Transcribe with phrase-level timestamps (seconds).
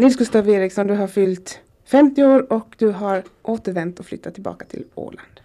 [0.00, 4.64] Nils Gustav Eriksson, du har fyllt 50 år och du har återvänt och flyttat tillbaka
[4.64, 5.40] till Åland.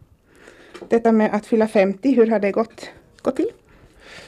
[0.90, 2.90] Detta med att fylla 50, hur har det gått,
[3.22, 3.50] gått till?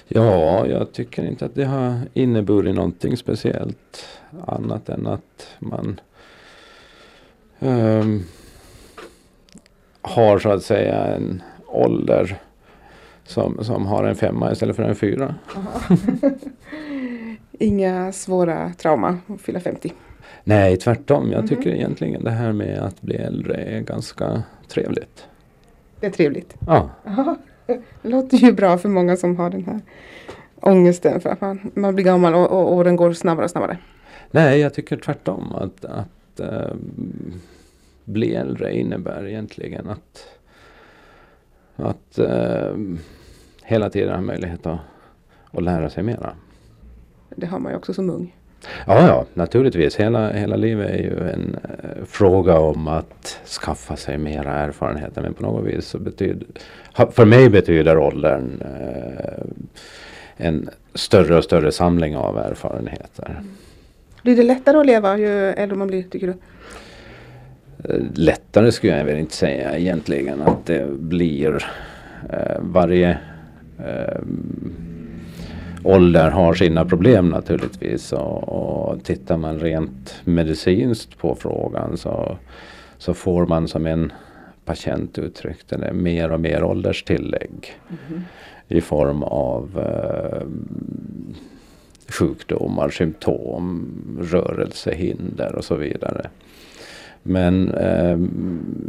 [0.08, 4.08] Ja, jag tycker inte att det har inneburit någonting speciellt
[4.48, 6.00] annat än att man
[7.60, 8.24] um,
[10.02, 12.42] har så att säga en ålder
[13.24, 15.36] som, som har en femma istället för en fyra.
[17.60, 19.94] Inga svåra trauma att fylla 50?
[20.44, 21.32] Nej, tvärtom.
[21.32, 21.78] Jag tycker mm -hmm.
[21.78, 25.28] egentligen det här med att bli äldre är ganska trevligt.
[26.00, 26.56] Det är trevligt?
[26.68, 26.90] Ja.
[27.66, 29.82] Det låter ju bra för många som har den här
[30.56, 33.78] ångesten för att man, man blir gammal och, och åren går snabbare och snabbare.
[34.32, 35.56] Nej, jag tycker tvärtom.
[35.56, 36.76] Att, att äh,
[38.04, 40.28] bli äldre innebär egentligen att,
[41.76, 42.76] att äh,
[43.64, 44.80] hela tiden ha möjlighet att,
[45.52, 46.34] att lära sig mera.
[47.36, 48.37] Det har man ju också som ung.
[48.86, 49.96] Ja, ja, naturligtvis.
[49.96, 55.22] Hela, hela livet är ju en eh, fråga om att skaffa sig mera erfarenheter.
[55.22, 56.48] Men på något vis så betyder,
[57.12, 59.46] för mig betyder åldern eh,
[60.38, 63.42] en större och större samling av erfarenheter.
[64.22, 66.34] Blir det lättare att leva ju äldre man blir, tycker du?
[67.94, 71.66] Eh, lättare skulle jag väl inte säga egentligen att det blir.
[72.30, 73.18] Eh, varje
[73.80, 74.20] eh,
[75.88, 78.14] ålder har sina problem naturligtvis.
[78.14, 82.38] Och, och tittar man rent medicinskt på frågan så,
[82.98, 84.12] så får man som en
[84.66, 87.80] patient uttryckte det mer och mer ålderstillägg.
[88.10, 88.22] Mm.
[88.68, 90.48] I form av eh,
[92.08, 93.88] sjukdomar, symptom,
[94.22, 96.30] rörelsehinder och så vidare.
[97.24, 98.18] Men eh,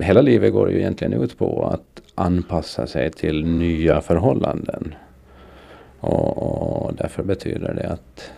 [0.05, 4.95] hela livet går ju egentligen ut på att anpassa sig till nya förhållanden.
[6.01, 8.31] Och, och därför betyder det att,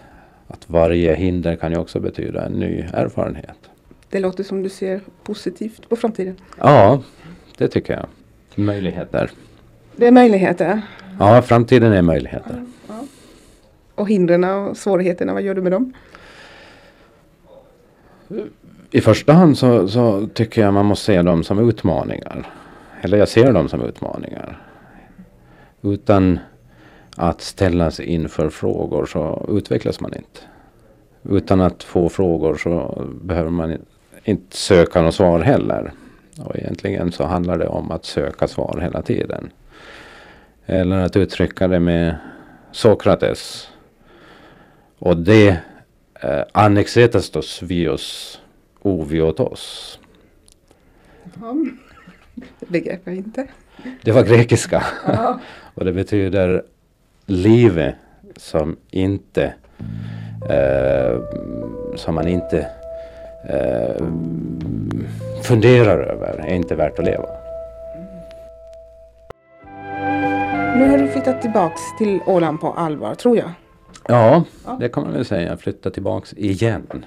[0.49, 3.59] att varje hinder kan ju också betyda en ny erfarenhet.
[4.11, 6.37] Det låter som du ser positivt på framtiden.
[6.59, 7.03] Ja,
[7.59, 8.07] det tycker jag.
[8.55, 9.31] Möjligheter.
[9.97, 10.83] Det är möjligheter?
[11.19, 12.65] Ja, framtiden är möjligheter.
[12.89, 13.07] Ja, ja.
[13.95, 15.93] Och hindren och svårigheterna, vad gör du med dem?
[18.91, 22.47] I första hand så, så, tycker jag man måste se dem som utmaningar.
[23.01, 24.63] Eller jag ser dem som utmaningar.
[25.83, 26.39] Utan
[27.21, 30.41] att ställas inför frågor så utvecklas man inte.
[31.23, 33.79] Utan att få frågor så behöver man
[34.25, 35.93] inte söka något svar heller.
[36.39, 39.51] Och egentligen så handlar det om att söka svar hela tiden.
[40.67, 42.17] Eller att uttrycka det med
[42.73, 43.69] Sokrates.
[44.99, 45.57] Och det
[46.21, 48.41] eh, annexetastos vios
[48.83, 49.99] oviotos.
[51.41, 51.55] Ja,
[52.61, 53.47] det begrep jag inte.
[54.03, 54.85] Det var grekiska.
[55.07, 55.41] Ja.
[55.75, 56.63] och det betyder
[57.31, 57.95] livet
[58.37, 59.55] som inte
[60.49, 61.21] eh,
[61.95, 62.67] som man inte
[63.49, 64.07] eh,
[65.43, 67.29] funderar över är inte värt att leva.
[70.77, 73.51] Nu har du flyttat tillbaks till Åland på allvar, tror jag.
[74.09, 74.45] Ja,
[74.81, 75.57] det kan man väl säga.
[75.57, 77.05] Flytta tillbaks igen.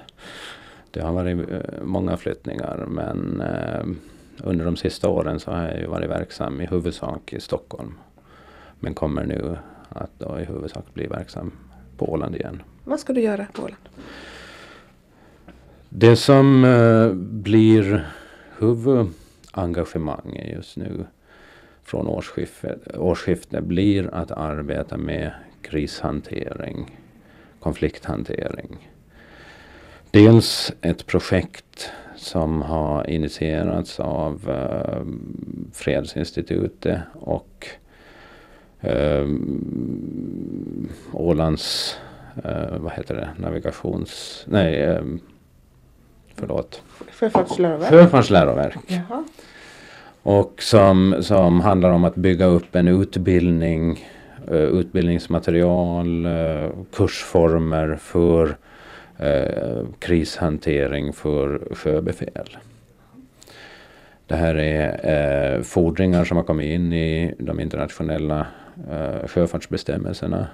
[0.90, 3.86] Det har varit eh, många flyttningar men eh,
[4.42, 7.94] under de sista åren så har jag ju varit verksam i huvudsak i Stockholm.
[8.80, 9.56] Men kommer nu
[9.94, 11.52] att då i huvudsak bli verksam
[11.96, 12.62] på Åland igen.
[12.84, 13.82] Vad ska du göra på Åland?
[15.88, 18.06] Det som eh, blir
[18.58, 21.06] huvudengagemang just nu
[21.82, 25.32] från årsskiftet, årsskiftet blir att arbeta med
[25.62, 26.98] krishantering,
[27.60, 28.90] konflikthantering.
[30.10, 35.04] Dels ett projekt som har initierats av eh,
[35.72, 37.68] Fredsinstitutet och
[38.84, 39.28] eh,
[41.12, 41.96] Ålands,
[42.44, 45.02] eh, vad heter det, navigations, nej, eh,
[46.34, 46.82] förlåt.
[47.12, 47.90] Sjöfartsläroverk.
[47.90, 48.78] Sjöfartsläroverk.
[48.86, 49.24] Jaha.
[50.24, 54.08] Och som, som handlar om att bygga upp en utbildning,
[54.50, 58.56] uh, utbildningsmaterial, uh, kursformer för
[59.20, 62.56] uh, krishantering för sjöbefäl.
[64.26, 68.46] Det här är fordringar som har kommit in i de internationella
[69.26, 70.46] sjöfartsbestämmelserna.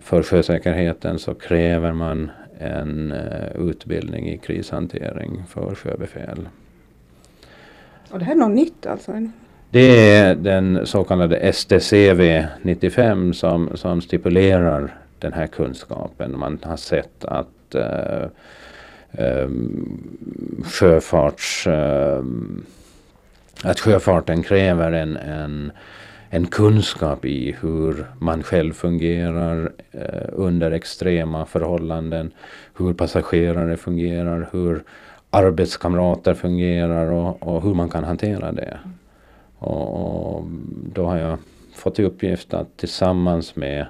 [0.00, 3.14] för sjösäkerheten så kräver man en
[3.54, 6.48] utbildning i krishantering för sjöbefäl.
[8.10, 9.12] Och det här är något nytt alltså?
[9.70, 16.38] Det är den så kallade STCV 95 som, som stipulerar den här kunskapen.
[16.38, 18.26] Man har sett att uh,
[19.18, 22.22] um, sjöfarts, uh,
[23.62, 25.72] att sjöfarten kräver en, en,
[26.32, 32.32] en kunskap i hur man själv fungerar eh, under extrema förhållanden.
[32.76, 34.82] Hur passagerare fungerar, hur
[35.30, 38.78] arbetskamrater fungerar och, och hur man kan hantera det.
[39.58, 40.44] Och, och
[40.94, 41.38] då har jag
[41.74, 43.86] fått i uppgift att tillsammans med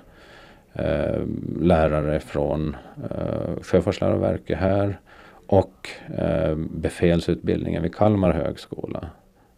[0.72, 1.20] eh,
[1.60, 2.76] lärare från
[3.10, 4.98] eh, Sjöfartsläroverket här
[5.46, 5.88] och
[6.18, 9.10] eh, befälsutbildningen vid Kalmar högskola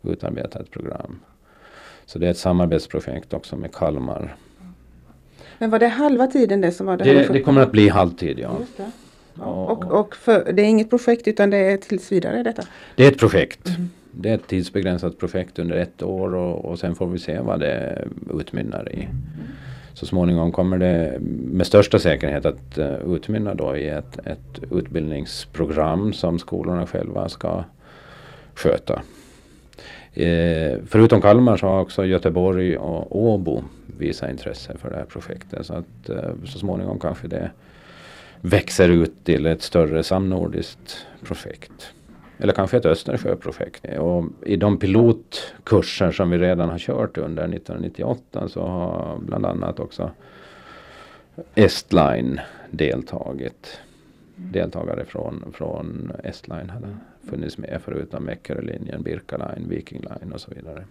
[0.02, 1.20] utarbeta ett program.
[2.12, 4.36] Så det är ett samarbetsprojekt också med Kalmar.
[5.58, 7.04] Men var det halva tiden det som var det?
[7.04, 8.58] Det, det kommer att bli halvtid ja.
[9.44, 12.62] Och, och för, det är inget projekt utan det är tills vidare detta?
[12.96, 13.68] Det är ett projekt.
[13.68, 13.90] Mm.
[14.10, 17.60] Det är ett tidsbegränsat projekt under ett år och, och sen får vi se vad
[17.60, 18.04] det
[18.34, 19.02] utmynnar i.
[19.02, 19.16] Mm.
[19.94, 21.16] Så småningom kommer det
[21.52, 27.64] med största säkerhet att uh, utmynna då i ett, ett utbildningsprogram som skolorna själva ska
[28.54, 29.02] sköta.
[30.14, 33.62] Eh, förutom Kalmar så har också Göteborg och Åbo
[33.98, 35.66] visat intresse för det här projektet.
[35.66, 37.50] Så att eh, så småningom kanske det
[38.40, 41.92] växer ut till ett större samnordiskt projekt.
[42.38, 43.86] Eller kanske ett Östersjöprojekt.
[43.98, 49.80] Och I de pilotkurser som vi redan har kört under 1998 så har bland annat
[49.80, 50.10] också
[51.54, 53.80] Estline deltagit.
[54.50, 56.96] Deltagare från, från Estline hade
[57.30, 60.84] funnits med förutom Eckerölinjen, Birka Line, Viking Line och så vidare.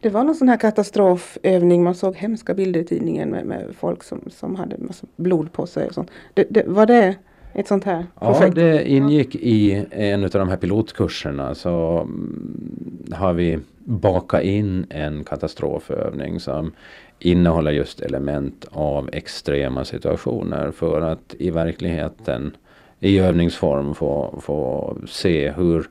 [0.00, 4.02] Det var någon sån här katastrofövning, man såg hemska bilder i tidningen med, med folk
[4.02, 6.10] som, som hade massa blod på sig och sånt.
[6.34, 7.16] Det, det, var det
[7.54, 8.56] ett sånt här projekt?
[8.56, 14.86] Ja, det ingick i en av de här pilotkurserna så mm, har vi bakat in
[14.90, 16.72] en katastrofövning som
[17.18, 22.56] innehåller just element av extrema situationer för att i verkligheten
[23.02, 25.86] i övningsform få, få se hur,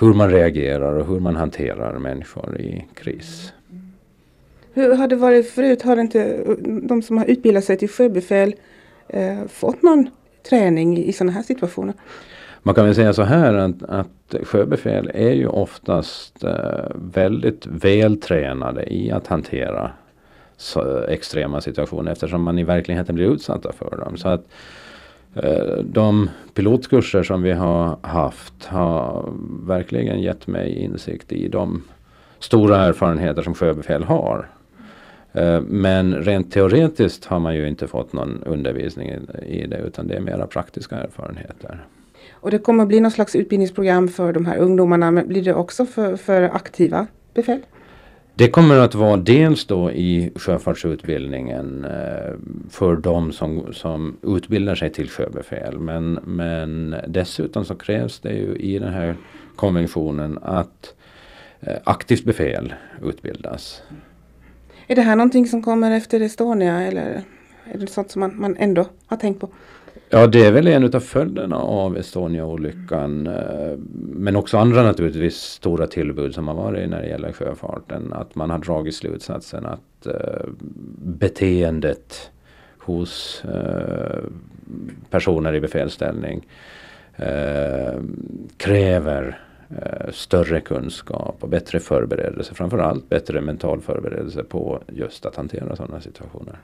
[0.00, 3.52] hur man reagerar och hur man hanterar människor i kris.
[4.72, 5.82] Hur har det varit förut?
[5.82, 6.44] Har inte
[6.82, 8.54] de som har utbildat sig till sjöbefäl
[9.08, 10.10] eh, fått någon
[10.48, 11.94] träning i sådana här situationer?
[12.62, 18.94] Man kan väl säga så här att, att sjöbefäl är ju oftast eh, väldigt vältränade
[18.94, 19.90] i att hantera
[21.08, 24.16] extrema situationer eftersom man i verkligheten blir utsatta för dem.
[24.16, 24.46] Så att
[25.34, 29.32] Eh, de pilotkurser som vi har haft har
[29.66, 31.82] verkligen gett mig insikt i de
[32.38, 34.48] stora erfarenheter som sjöbefäl har.
[35.32, 39.10] Eh, men rent teoretiskt har man ju inte fått någon undervisning
[39.46, 41.84] i det utan det är mera praktiska erfarenheter.
[42.32, 45.54] Och det kommer att bli någon slags utbildningsprogram för de här ungdomarna men blir det
[45.54, 47.60] också för, för aktiva befäl?
[48.40, 52.34] Det kommer att vara dels då i sjöfartsutbildningen eh,
[52.70, 55.78] för de som, som utbildar sig till sjöbefäl.
[55.78, 59.16] Men, men dessutom så krävs det ju i den här
[59.56, 60.94] konventionen att
[61.60, 63.82] eh, aktivt befäl utbildas.
[64.86, 67.22] Är det här någonting som kommer efter Estonia eller
[67.64, 69.48] är det sånt som man, man ändå har tänkt på?
[70.12, 73.26] Ja, det är väl en av följderna av Estonia-olyckan.
[73.26, 78.12] Eh, men också andra naturligtvis stora tillbud som har varit när det gäller sjöfarten.
[78.12, 80.48] Att man har dragit slutsatsen att eh,
[80.98, 82.30] beteendet
[82.78, 84.18] hos eh,
[85.10, 86.46] personer i befälsställning
[88.56, 89.40] kräver
[90.10, 92.54] större kunskap och bättre förberedelse.
[92.54, 96.58] Framförallt bättre mental förberedelse på just att hantera sådana situationer.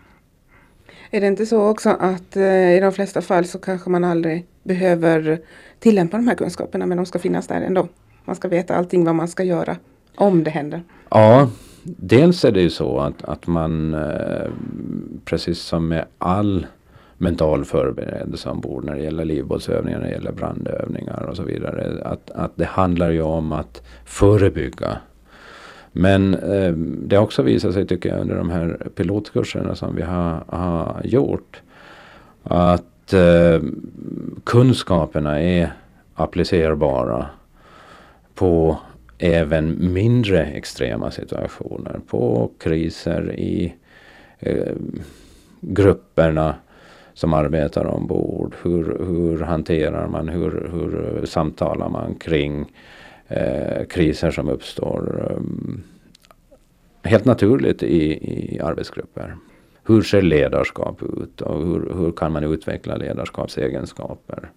[1.11, 4.47] Är det inte så också att eh, i de flesta fall så kanske man aldrig
[4.62, 5.41] behöver
[5.79, 7.88] tillämpa de här kunskaperna men de ska finnas där ändå.
[8.25, 9.76] Man ska veta allting vad man ska göra
[10.16, 10.83] om det händer.
[11.09, 11.50] Ja,
[11.83, 14.50] dels är det ju så att, att man eh,
[15.25, 16.66] precis som med all
[17.19, 22.02] mental förberedelse ombord när det gäller livbåtsövningar, när det gäller brandövningar och så vidare.
[22.04, 24.99] Att, att det handlar ju om att förebygga
[25.99, 30.03] men eh, det har också visat sig tycker jag under de här pilotkurserna som vi
[30.03, 31.62] har, har gjort.
[32.43, 33.61] Att eh,
[34.45, 35.73] kunskaperna är
[36.15, 37.26] applicerbara
[38.35, 38.79] på
[39.19, 42.00] även mindre extrema situationer.
[42.07, 43.75] På kriser i
[44.38, 44.75] eh,
[45.61, 46.55] grupperna
[47.15, 48.55] som arbetar ombord.
[48.62, 52.67] Hur, hur hanterar man, hur, hur samtalar man kring
[53.28, 55.83] eh, kriser som uppstår um,
[57.02, 58.12] helt naturligt i,
[58.54, 59.37] i arbetsgrupper.
[59.85, 64.50] Hur ser ledarskap ut och hur, hur kan man utveckla ledarskapsegenskaper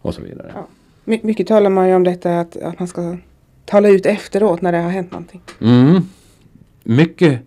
[0.00, 0.52] och så vidare.
[0.54, 0.66] Ja.
[1.04, 3.16] My mycket talar man ju om detta att, att man ska
[3.64, 5.42] tala ut efteråt när det har hänt någonting.
[5.60, 6.02] Mm.
[6.82, 7.40] Mycket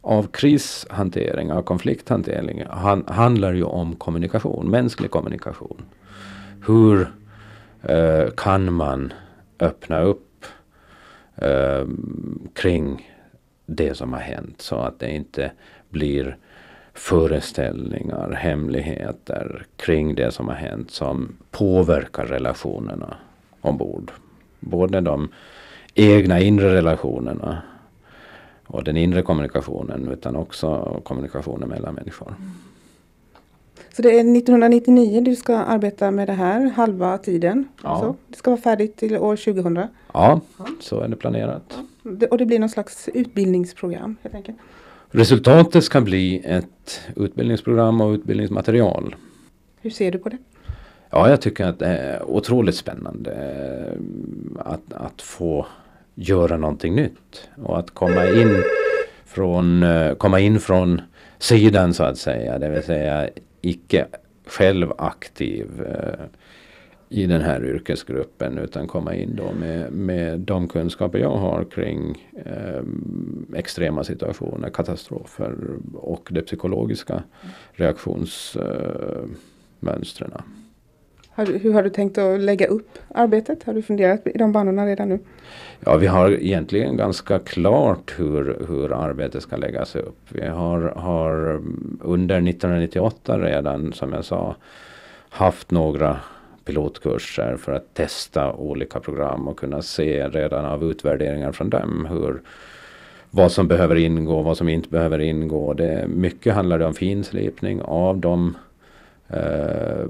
[0.00, 5.82] av krishantering, av konflikthantering han, handlar ju om kommunikation, mänsklig kommunikation.
[6.66, 7.12] Hur
[7.82, 9.12] eh, kan man
[9.60, 10.44] öppna upp
[11.36, 11.86] eh,
[12.54, 13.10] kring
[13.66, 15.52] det som har hänt så att det inte
[15.88, 16.36] blir
[16.94, 23.16] föreställningar, hemligheter kring det som har hänt som påverkar relationerna
[23.60, 24.12] ombord.
[24.60, 25.28] Både de
[25.94, 27.62] egna inre relationerna
[28.66, 32.34] och den inre kommunikationen utan också kommunikationen mellan människor.
[33.92, 37.68] Så det är 1999 du ska arbeta med det här, halva tiden?
[37.82, 38.00] Ja.
[38.00, 39.80] Så det ska vara färdigt till år 2000?
[40.12, 40.40] Ja,
[40.80, 41.78] så är det planerat.
[42.02, 44.58] Det- Och det blir någon slags utbildningsprogram helt enkelt?
[45.10, 49.14] Resultatet ska bli ett utbildningsprogram och utbildningsmaterial.
[49.80, 50.38] Hur ser du på det?
[51.10, 55.66] Ja, jag tycker att det är otroligt spännande eh, att, att få
[56.14, 58.62] göra någonting nytt och att komma in
[59.24, 61.00] från, eh, komma in från
[61.38, 63.28] sidan så att säga, det vill säga
[63.60, 64.06] icke
[64.46, 66.24] själv aktiv eh,
[67.08, 72.28] i den här yrkesgruppen utan komma in då med, med de kunskaper jag har kring
[72.46, 72.82] eh,
[73.58, 75.56] extrema situationer, katastrofer
[75.94, 77.22] och de psykologiska
[77.72, 80.32] reaktionsmönstren.
[80.34, 80.40] Eh,
[81.40, 83.62] har, du- hur har du tänkt att lägga upp arbetet?
[83.64, 85.18] Har du funderat i de banorna redan nu?
[85.84, 90.18] Ja, vi har egentligen ganska klart hur, hur arbetet ska läggas upp.
[90.28, 91.60] Vi har, har
[92.00, 94.56] under 1998 redan, som jag sa,
[95.28, 96.16] haft några
[96.64, 102.40] pilotkurser för att testa olika program och kunna se redan av utvärderingar från dem hur,
[103.30, 105.72] vad som behöver ingå, vad som inte behöver ingå.
[105.74, 108.56] Det, mycket handlar det om finslipning av de
[109.28, 110.06] eh,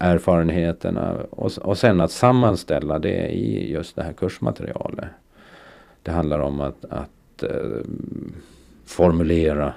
[0.00, 5.08] erfarenheterna och, och sen att sammanställa det i just det här kursmaterialet.
[6.02, 7.80] Det handlar om att, att eh,
[8.84, 9.74] formulera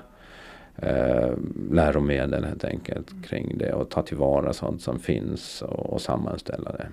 [0.75, 1.31] eh,
[1.71, 6.87] läromedel helt enkelt kring det och ta tillvara sånt som finns och, och sammanställa det.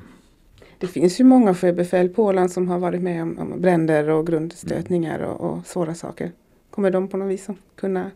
[0.78, 4.26] Det finns ju många sjöbefäl på Åland som har varit med om, om bränder och
[4.26, 6.32] grundstötningar och, och svåra saker.
[6.70, 8.10] Kommer de på något vis att kunna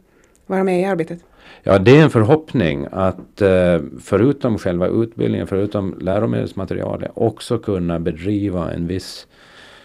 [0.47, 1.19] vara med i arbetet?
[1.63, 8.73] Ja, det är en förhoppning att eh, förutom själva utbildningen, förutom läromedelsmaterialet också kunna bedriva
[8.73, 9.27] en viss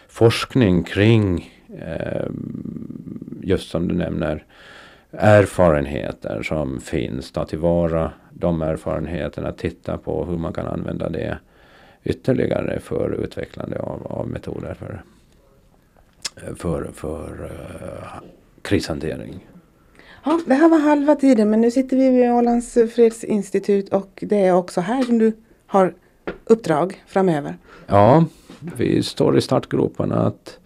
[0.07, 2.27] forskning kring eh,
[3.41, 4.45] just som du nämner
[5.11, 7.31] erfarenheter som finns.
[7.31, 11.37] Ta tillvara de erfarenheterna, titta på hur man kan använda det
[12.03, 15.03] ytterligare för utvecklande av, av metoder för,
[16.55, 18.21] för, för eh,
[18.61, 19.47] krishantering.
[20.23, 24.45] Ja, det här var halva tiden men nu sitter vi vid Ålands fredsinstitut och det
[24.45, 25.33] är också här som du
[25.67, 25.93] har
[26.45, 27.57] uppdrag framöver.
[27.87, 28.25] Ja,
[28.77, 30.59] vi står i startgroparna att,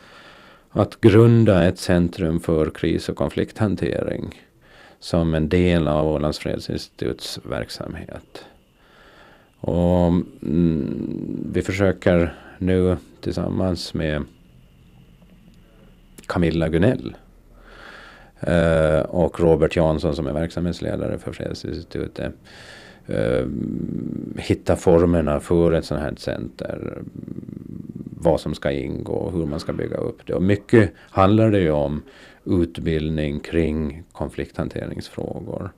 [0.70, 4.42] att grunda ett centrum för kris och konflikthantering
[5.00, 8.46] som en del av Ålands fredsinstituts verksamhet.
[9.60, 14.24] Och mm, vi försöker nu tillsammans med
[16.26, 17.16] Camilla Gunell
[18.48, 22.34] Eh, och Robert Jansson som är verksamhetsledare för Fredsinstitutet
[23.08, 23.46] eh,
[24.38, 27.02] hitta formerna för ett sånt här center.
[28.18, 30.34] Vad som ska ingå, hur man ska bygga upp det.
[30.34, 32.02] Och mycket handlar det ju om
[32.46, 35.72] utbildning kring konflikthanteringsfrågor.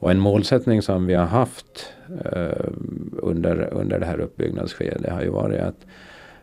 [0.00, 1.92] Och en målsättning som vi har haft
[2.24, 2.70] eh,
[3.12, 5.86] under, under det här uppbyggnadsskedet har ju varit att,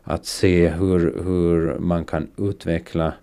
[0.04, 3.14] att se hur, hur man kan utveckla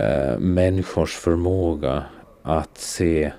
[0.00, 2.04] eh, människors förmåga
[2.42, 3.32] att se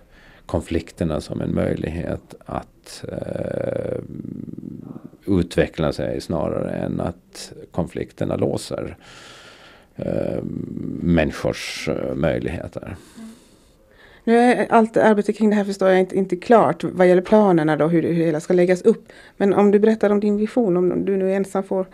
[0.46, 3.98] konflikterna som en möjlighet att eh,
[5.26, 8.98] utveckla sig snarare än att konflikterna låser
[9.96, 10.44] eh,
[11.02, 12.96] människors eh, möjligheter.
[14.24, 17.76] Nu är allt arbete kring det här förstår jag inte, inte klart vad gäller planerna
[17.76, 19.08] då, hur, hur det hela ska läggas upp.
[19.38, 21.86] Men om du berättar om din vision, om du nu ensam får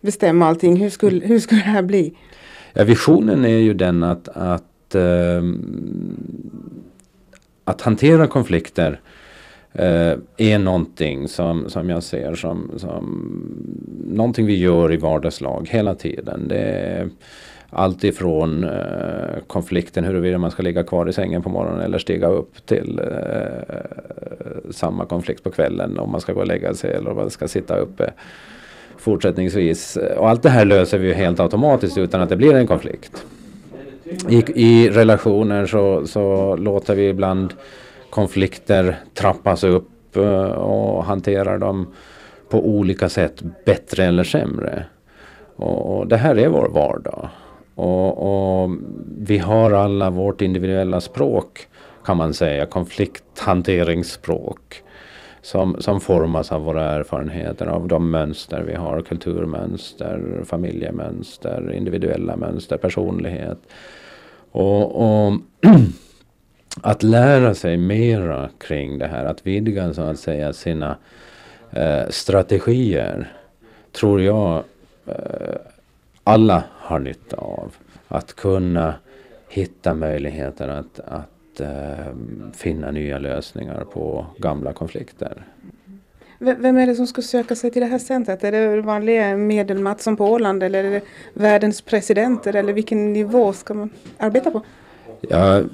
[0.00, 2.14] bestämma allting, hur skulle, hur skulle det här bli?
[2.72, 5.42] Ja, visionen är ju den att, att, eh,
[7.64, 9.00] att hantera konflikter
[9.72, 13.04] eh, är någonting som, som jag ser som, som
[14.10, 16.48] någonting vi gör i vardagslag hela tiden.
[16.48, 17.08] Det är
[17.70, 22.26] allt ifrån eh, konflikten huruvida man ska ligga kvar i sängen på morgonen eller stiga
[22.28, 23.76] upp till eh,
[24.70, 27.48] samma konflikt på kvällen om man ska gå och lägga sig eller om man ska
[27.48, 28.12] sitta uppe
[28.98, 29.98] fortsättningsvis.
[30.16, 33.24] Och allt det här löser vi ju helt automatiskt utan att det blir en konflikt.
[34.28, 37.54] I, i relationer så, så låter vi ibland
[38.10, 41.86] konflikter trappas upp eh, och hanterar dem
[42.48, 44.84] på olika sätt bättre eller sämre.
[45.56, 47.28] Och, och det här är vår vardag.
[47.74, 48.70] Och, och,
[49.18, 51.66] vi har alla vårt individuella språk
[52.04, 54.82] kan man säga, konflikthanteringsspråk.
[55.42, 62.76] Som, som formas av våra erfarenheter, av de mönster vi har, kulturmönster, familjemönster, individuella mönster,
[62.76, 63.58] personlighet.
[64.50, 65.32] Och, och
[66.82, 70.96] att lära sig mera kring det här, att vidga så att säga sina
[71.70, 73.32] eh, strategier
[73.92, 74.64] tror jag
[75.06, 75.56] eh,
[76.24, 77.74] alla har nytta av.
[78.08, 78.94] Att kunna
[79.48, 81.68] hitta möjligheter att, att eh,
[82.54, 85.42] finna nya lösningar på gamla konflikter.
[86.38, 88.44] Vem är det som ska söka sig till det här centret?
[88.44, 91.00] Är det vanliga medelmattsson på Åland eller är det
[91.34, 94.62] världens presidenter eller vilken nivå ska man arbeta på?
[95.20, 95.68] Jag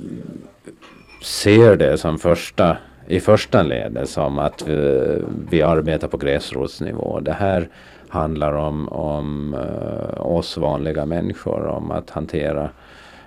[1.23, 2.77] ser det som första,
[3.07, 5.03] i första ledet som att vi,
[5.51, 7.21] vi arbetar på gräsrotsnivå.
[7.21, 7.69] Det här
[8.09, 12.71] handlar om, om uh, oss vanliga människor, om att hantera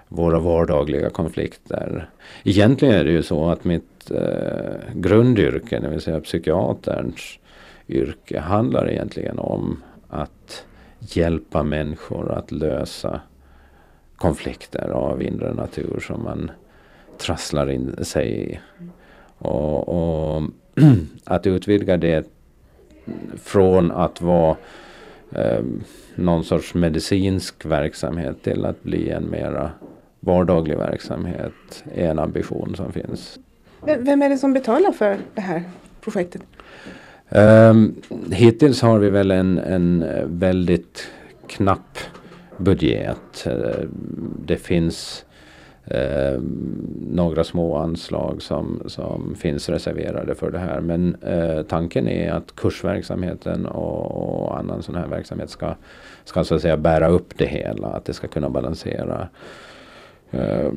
[0.08, 2.10] våra vardagliga konflikter.
[2.44, 7.40] Egentligen är det ju så att mitt eh, grundyrke, det vill säga psykiaterns
[7.88, 10.66] yrke, handlar egentligen om att
[11.00, 13.22] hjälpa människor att lösa
[14.16, 16.52] konflikter av inre natur som man
[17.18, 18.60] trasslar in sig i.
[19.38, 20.44] Och, och
[21.24, 22.28] att utvidga det
[23.44, 24.58] från att vara
[25.32, 25.64] eh,
[26.16, 29.72] någon sorts medicinsk verksamhet till att bli en mera
[30.28, 33.40] vardaglig verksamhet är en ambition som finns.
[34.00, 35.64] Vem är det som betalar för det här
[36.02, 36.42] projektet?
[37.30, 37.96] Um,
[38.32, 40.06] hittills har vi väl en, en
[40.40, 41.08] väldigt
[41.48, 41.98] knapp
[42.58, 43.48] budget.
[44.46, 45.26] Det finns
[45.86, 46.42] eh,
[47.10, 50.82] några små anslag som, som finns reserverade för det här.
[50.82, 55.76] Men eh, tanken är att kursverksamheten och, och, annan sån här verksamhet ska,
[56.24, 57.88] ska så att säga bära upp det hela.
[57.88, 59.28] Att det ska kunna balansera.
[60.32, 60.72] Eh,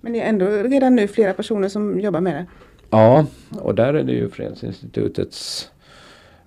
[0.00, 2.46] Men det är ändå redan nu flera personer som jobbar med det?
[2.90, 3.26] Ja,
[3.60, 5.70] och där är det ju Fredsinstitutets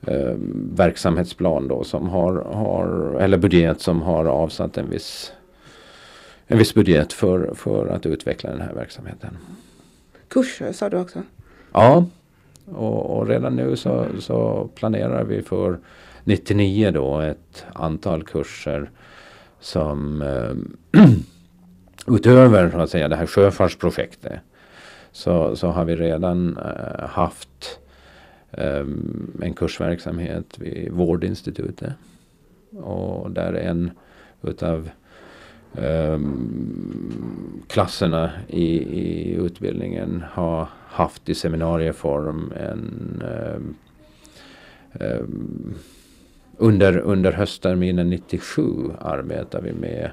[0.08, 0.36] eh,
[0.76, 5.34] verksamhetsplan då som har, har, eller budget som har avsatt en viss
[6.52, 9.38] en viss budget för, för att utveckla den här verksamheten.
[10.28, 11.24] Kurser sa du också?
[11.74, 12.06] Ja,
[12.66, 15.80] och, och redan nu så, så, planerar vi för
[16.24, 18.90] 99 då ett antal kurser
[19.62, 21.02] som eh,
[22.16, 24.40] utöver så att säga, det här sjöfartsprojektet
[25.12, 27.80] så, så har vi redan eh, haft
[28.52, 28.86] eh,
[29.42, 31.94] en kursverksamhet vid Vårdinstitutet.
[32.78, 33.92] Och där en
[34.42, 34.90] utav
[35.78, 43.24] um, klasserna i, i utbildningen har haft i seminarieform en
[43.56, 43.76] um,
[45.00, 45.76] um,
[46.62, 48.64] under, under höstterminen 97
[49.00, 50.12] arbetar vi med,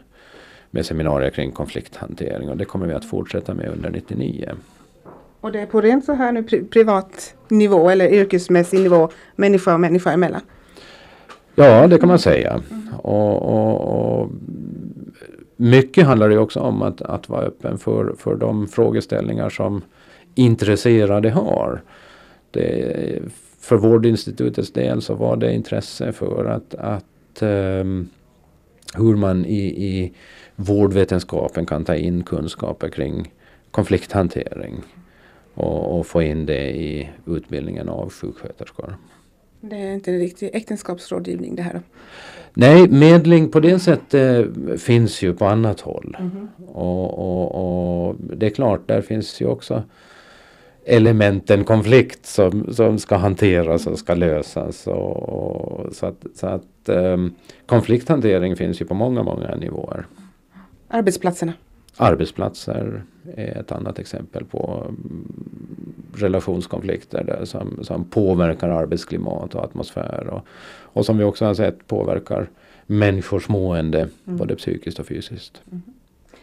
[0.71, 4.51] med seminarier kring konflikthantering och det kommer vi att fortsätta med under 99.
[5.41, 9.75] Och det är på rent så här nu pri privat nivå eller yrkesmässig nivå människa
[9.75, 10.41] och människa emellan?
[11.55, 12.51] Ja det kan man säga.
[12.51, 12.89] Mm.
[12.95, 14.31] Och, och, och
[15.57, 19.83] mycket handlar det också om att, att vara öppen för, för de frågeställningar som
[20.35, 21.83] intresserade har.
[22.51, 23.23] Det,
[23.59, 28.09] för Vårdinstitutets del så var det intresse för att, att um,
[28.95, 30.13] hur man i, i
[30.57, 33.33] vårdvetenskapen kan ta in kunskaper kring
[33.71, 34.83] konflikthantering
[35.55, 38.97] och, och få in det i utbildningen av sjuksköterskor.
[39.61, 41.81] Det är inte en riktig äktenskapsrådgivning det här då?
[42.55, 46.17] Nej, medling på det sättet finns ju på annat håll.
[46.21, 46.49] Mm.
[46.67, 49.83] Och, och, och, det är klart, där finns ju också
[50.89, 54.87] elementen konflikt som, som ska hanteras och ska lösas.
[54.87, 57.35] Och, och så att, så att um,
[57.67, 60.07] konflikthantering finns ju på många, många nivåer.
[60.89, 61.53] Arbetsplatserna?
[61.97, 63.03] Arbetsplatser
[63.37, 64.87] är ett annat exempel på
[66.15, 70.27] relationskonflikter där som, som påverkar arbetsklimat och atmosfär.
[70.27, 70.47] Och,
[70.93, 72.49] och som vi också har sett påverkar
[72.87, 74.39] människors mående mm.
[74.39, 75.63] både psykiskt och fysiskt.
[75.71, 75.83] Mm.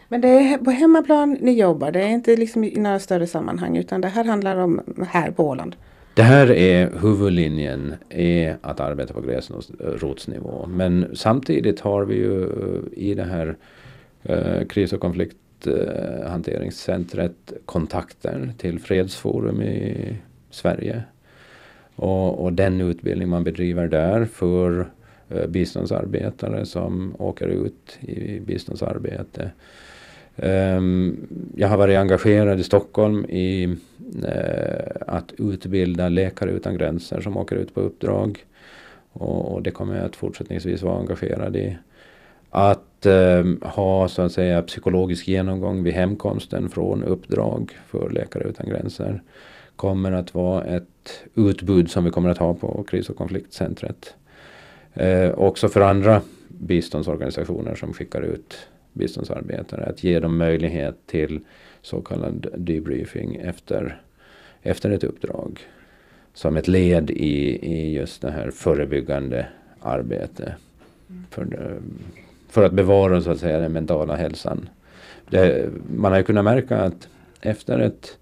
[0.07, 3.77] Men det är på hemmaplan ni jobbar, det är inte liksom i några större sammanhang
[3.77, 5.75] utan det här handlar om här på Åland?
[6.15, 10.67] Det här är huvudlinjen är att arbeta på gräsrotsnivå.
[10.67, 12.49] Men samtidigt har vi ju eh,
[12.93, 13.55] i det här
[14.23, 20.15] eh, kris och konflikthanteringscentret kontakter till fredsforum i
[20.49, 21.03] Sverige.
[21.95, 24.87] Och, och den utbildning man bedriver där för
[25.29, 29.51] eh, biståndsarbetare som åker ut i biståndsarbete.
[30.37, 33.77] Ehm, jag har varit engagerad i Stockholm i
[34.27, 38.45] eh, att utbilda Läkare utan gränser som åker ut på uppdrag.
[39.11, 41.77] Och, det kommer jag att fortsättningsvis vara engagerad i.
[42.49, 48.69] Att ehm, ha så att säga psykologisk genomgång vid hemkomsten från uppdrag för Läkare utan
[48.69, 49.21] gränser
[49.75, 54.15] kommer att vara ett utbud som vi kommer att ha på kris och konfliktcentret.
[54.93, 59.85] Eh, också för andra biståndsorganisationer som skickar ut biståndsarbetare.
[59.85, 61.39] Att ge dem möjlighet till
[61.81, 64.01] så kallad debriefing efter,
[64.61, 65.59] efter ett uppdrag.
[66.33, 69.47] Som ett led i, i just det här förebyggande
[69.81, 70.53] arbetet.
[71.29, 71.77] För,
[72.49, 74.69] för att bevara så att säga den mentala hälsan.
[75.29, 77.07] Det, man har ju kunnat märka att
[77.41, 78.17] efter ett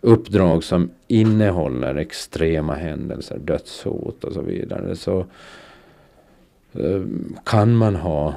[0.00, 4.96] uppdrag som innehåller extrema händelser, dödshot och så vidare.
[4.96, 5.26] Så
[6.72, 7.02] eh,
[7.44, 8.34] kan man ha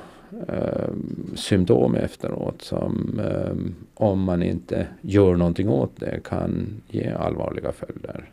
[0.48, 0.90] eh,
[1.36, 3.56] symptom efteråt som eh,
[3.94, 8.30] om man inte gör någonting åt det kan ge allvarliga följder.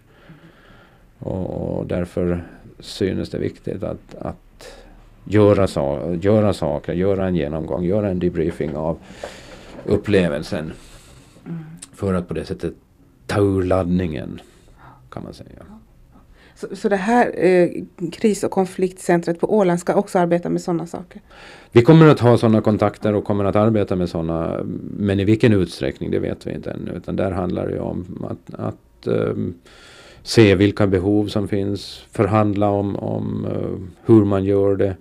[1.19, 2.45] Och, och därför
[2.79, 4.77] synes det viktigt att, att
[5.25, 8.99] göra, so göra saker, göra en genomgång, göra en debriefing av
[9.87, 10.73] upplevelsen.
[11.45, 11.59] Mm.
[11.95, 12.75] För att på det sättet
[13.27, 14.41] ta ur laddningen
[15.11, 15.72] kan man säga.
[16.63, 17.71] Så, så det här eh,
[18.13, 21.21] kris och konfliktcentret på Åland ska också arbeta med sådana saker?
[21.73, 24.61] Vi kommer att ha sådana kontakter och kommer att arbeta med sådana.
[24.97, 26.93] Men i vilken utsträckning det vet vi inte ännu.
[26.97, 29.35] Utan där handlar det om att, att eh,
[30.23, 32.05] se vilka behov som finns.
[32.11, 34.97] Förhandla om, om uh, hur man gör det.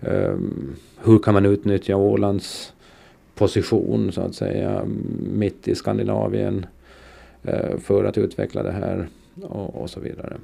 [0.00, 2.72] Um, hur kan man utnyttja Ålands
[3.34, 4.82] position så att säga
[5.32, 6.66] mitt i Skandinavien.
[7.48, 9.08] Uh, för att utveckla det här
[9.42, 10.36] och, och så vidare.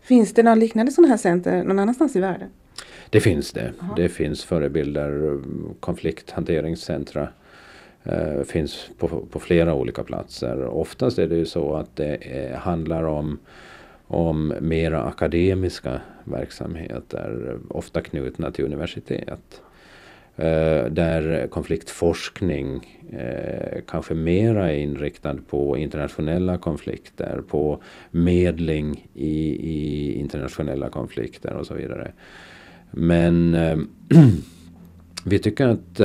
[0.00, 2.48] Finns det några liknande sådana här center någon annanstans i världen?
[3.10, 3.72] Det finns det.
[3.80, 3.94] Aha.
[3.96, 5.38] Det finns förebilder,
[5.80, 7.28] konflikthanteringscentra.
[8.06, 10.64] Uh, finns på, på, flera olika platser.
[10.64, 13.38] Oftast är det ju så att det är, handlar om,
[14.06, 19.60] om mera akademiska verksamheter, ofta knutna till universitet.
[20.36, 30.12] Eh, där konfliktforskning eh, kanske mera är inriktad på internationella konflikter, på medling i, i
[30.12, 32.12] internationella konflikter och så vidare.
[32.90, 33.78] Men eh,
[35.24, 35.96] vi tycker att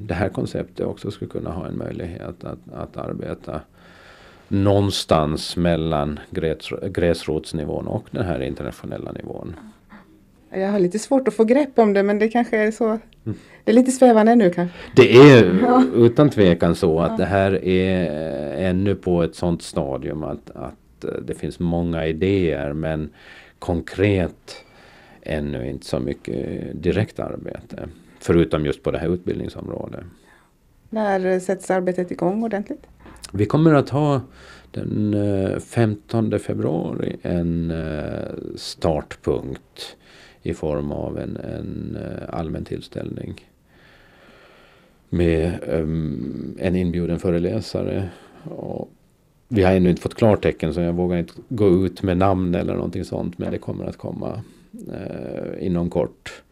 [0.00, 3.60] det här konceptet också skulle kunna ha en möjlighet att, att arbeta
[4.48, 9.56] någonstans mellan gräs, gräsrotsnivån och den här internationella nivån.
[10.50, 12.98] Jag har lite svårt att få grepp om det men det kanske är så.
[13.64, 14.76] Det är lite svävande nu kanske.
[14.96, 15.84] Det är ja.
[15.94, 17.16] utan tvekan så att ja.
[17.16, 18.10] det här är
[18.68, 23.10] ännu på ett sådant stadium att, att det finns många idéer men
[23.58, 24.64] konkret
[25.22, 27.88] ännu inte så mycket direkt arbete.
[28.18, 30.04] Förutom just på det här utbildningsområdet.
[30.90, 32.86] När sätts arbetet igång ordentligt?
[33.32, 34.20] Vi kommer att ha
[34.70, 39.96] den 15 eh, februari en eh, startpunkt
[40.46, 43.34] i form av en, en eh, allmän tillställning.
[45.08, 48.08] Med um, en inbjuden föreläsare.
[48.44, 48.90] Och
[49.48, 52.74] vi har ännu inte fått klartecken så jag vågar inte gå ut med namn eller
[52.74, 53.38] någonting sånt.
[53.38, 54.42] Men det kommer att komma
[54.74, 56.42] uh, inom kort.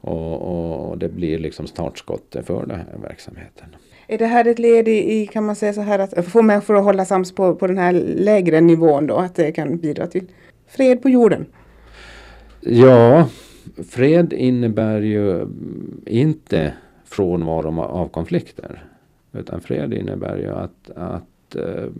[0.00, 3.66] Och, och, det blir liksom startskottet för den här verksamheten.
[4.06, 6.84] Är det här ett led i, kan man säga så här, att få människor att
[6.84, 9.16] hålla sams på, på den här lägre nivån då?
[9.16, 10.26] Att det kan bidra till
[10.66, 11.46] fred på jorden?
[12.66, 13.28] Ja,
[13.88, 15.46] fred innebär ju
[16.06, 16.74] inte
[17.04, 18.84] frånvaro av konflikter.
[19.32, 21.90] Utan fred innebär ju att, att uh,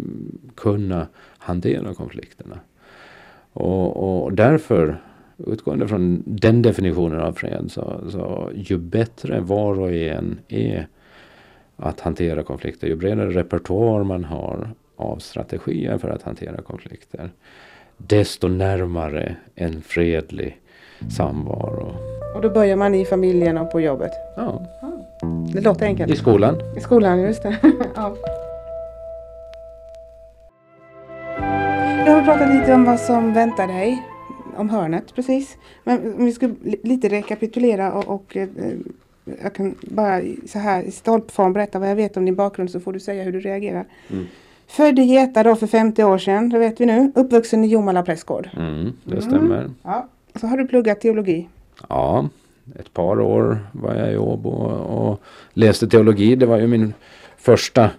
[0.54, 1.06] kunna
[1.38, 2.58] hantera konflikterna.
[3.52, 5.00] Och, och därför,
[5.46, 10.88] utgående från den definitionen av fred, så, så ju bättre var och en är
[11.76, 17.30] att hantera konflikter, ju bredare repertoar man har av strategier för att hantera konflikter,
[17.96, 20.60] desto närmare en fredlig
[21.16, 21.94] samvaro.
[22.34, 24.12] Och då börjar man i familjen och på jobbet?
[24.36, 24.66] Ja.
[25.52, 26.12] Det låter enkelt.
[26.12, 26.60] I skolan?
[26.76, 27.56] I skolan, just det.
[27.94, 28.16] ja.
[32.06, 34.02] Jag vill prata lite om vad som väntar dig
[34.56, 35.56] om hörnet precis.
[35.84, 36.50] Men om vi ska
[36.82, 38.48] lite rekapitulera och, och eh,
[39.42, 42.80] jag kan bara så här i stolpform berätta vad jag vet om din bakgrund så
[42.80, 43.86] får du säga hur du reagerar.
[44.10, 44.26] Mm.
[44.66, 47.12] Född i Geta då för 50 år sedan, det vet vi nu.
[47.14, 48.48] Uppvuxen i Jomala prästgård.
[48.56, 49.58] Mm, det stämmer.
[49.58, 49.74] Mm.
[49.82, 50.08] Ja.
[50.40, 51.48] Så har du pluggat teologi?
[51.88, 52.28] Ja,
[52.78, 55.20] ett par år var jag i Åbo och, och
[55.52, 56.36] läste teologi.
[56.36, 56.94] Det var ju min
[57.36, 57.90] första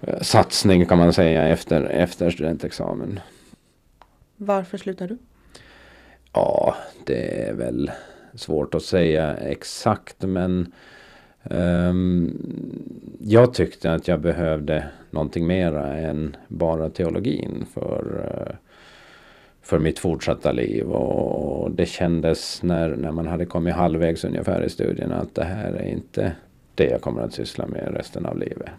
[0.00, 3.20] eh, satsning kan man säga efter, efter studentexamen.
[4.36, 5.18] Varför slutade du?
[6.32, 7.90] Ja, det är väl
[8.34, 10.72] svårt att säga exakt men
[13.18, 18.56] jag tyckte att jag behövde någonting mera än bara teologin för, uh,
[19.62, 20.90] för mitt fortsatta liv.
[20.90, 25.72] Och det kändes när, när man hade kommit halvvägs ungefär i studierna att det här
[25.72, 26.32] är inte
[26.74, 28.70] det jag kommer att syssla med resten av livet.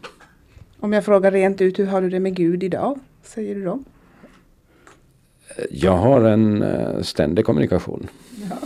[0.80, 3.00] Om jag frågar rent ut, hur har du det med Gud idag?
[3.24, 3.84] Säger du då?
[5.72, 8.08] Jag har en uh, ständig kommunikation.
[8.50, 8.58] Ja.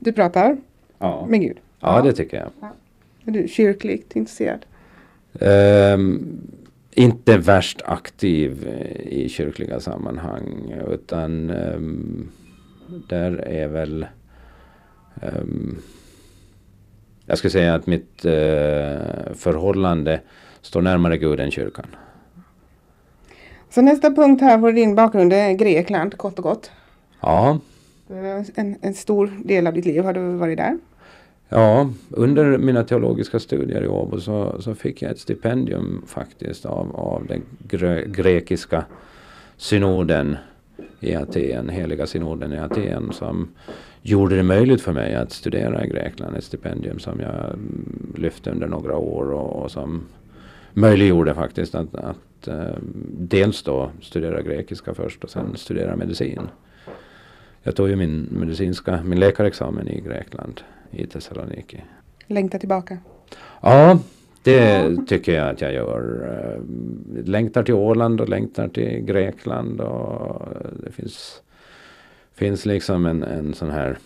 [0.00, 0.56] Du pratar?
[0.98, 1.26] Ja.
[1.28, 1.56] med Gud?
[1.80, 2.70] Ja, det tycker jag.
[3.24, 4.66] Är du kyrkligt intresserad?
[5.40, 6.40] Ehm,
[6.90, 12.28] inte värst aktiv eh, i kyrkliga sammanhang utan ehm,
[13.08, 14.06] där är väl
[15.22, 15.78] ehm,
[17.26, 18.32] jag skulle säga att mitt eh,
[19.34, 20.20] förhållande
[20.60, 21.86] står närmare Gud än kyrkan.
[23.70, 26.70] Så nästa punkt här på din bakgrund är Grekland kort och gott.
[27.20, 27.58] Ja,
[28.54, 30.78] En, en stor del av ditt liv har du varit där.
[31.52, 36.96] Ja, under mina teologiska studier i Åbo så, så fick jag ett stipendium faktiskt av,
[36.96, 38.84] av den gre grekiska
[39.56, 40.36] synoden
[41.00, 43.48] i Aten, heliga synoden i Aten som
[44.02, 46.36] gjorde det möjligt för mig att studera i Grekland.
[46.36, 47.58] Ett stipendium som jag
[48.14, 50.06] lyfte under några år och, och som
[50.72, 52.76] möjliggjorde faktiskt att, att eh,
[53.18, 56.48] dels då studera grekiska först och sen studera medicin.
[57.62, 61.82] Jag tog ju min medicinska, min läkarexamen i Grekland i Thessaloniki.
[62.26, 62.98] Längtar tillbaka.
[63.60, 63.98] Ja,
[64.42, 66.28] det tycker jag att jag gör.
[66.56, 66.62] Eh,
[67.24, 70.48] Längtar till Åland och längtar till Grekland och
[70.84, 71.42] det finns,
[72.34, 73.98] finns liksom en, en sån här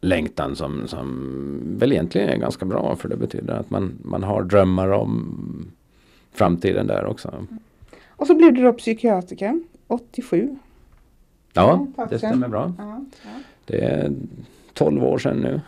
[0.00, 4.42] längtan som, som väl egentligen är ganska bra för det betyder att man, man har
[4.42, 5.70] drömmar om
[6.32, 7.46] framtiden där också.
[8.08, 10.56] Och så blev du då psykiatriker 87.
[11.52, 12.72] Ja, det stämmer bra.
[12.78, 13.30] Ja, ja.
[13.64, 14.12] Det är
[14.78, 15.60] 12 år sedan nu.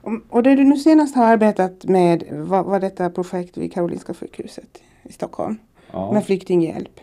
[0.00, 4.14] Och, och det du nu senast har arbetat med var, var detta projekt vid Karolinska
[4.14, 5.56] sjukhuset i Stockholm
[5.92, 6.12] Ja.
[6.12, 7.00] med flyktinghjälp.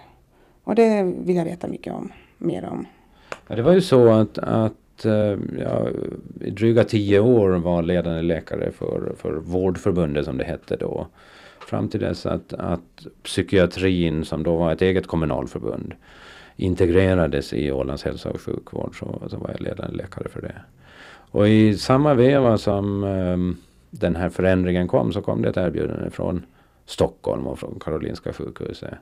[0.63, 2.87] Och det vill jag veta mycket om, mer om.
[3.47, 5.87] Ja, det var ju så att, att eh, jag
[6.41, 11.07] i dryga tio år var ledande läkare för, för Vårdförbundet som det hette då.
[11.59, 15.93] Fram till dess att, att psykiatrin som då var ett eget kommunalförbund
[16.59, 20.55] integrerades i Ålands hälso och sjukvård så, så var jag ledande läkare för det.
[21.31, 23.57] Och i samma veva som um,
[23.89, 26.45] den här förändringen kom så kom det ett erbjudande från
[26.85, 28.93] Stockholm och från Karolinska sjukhuset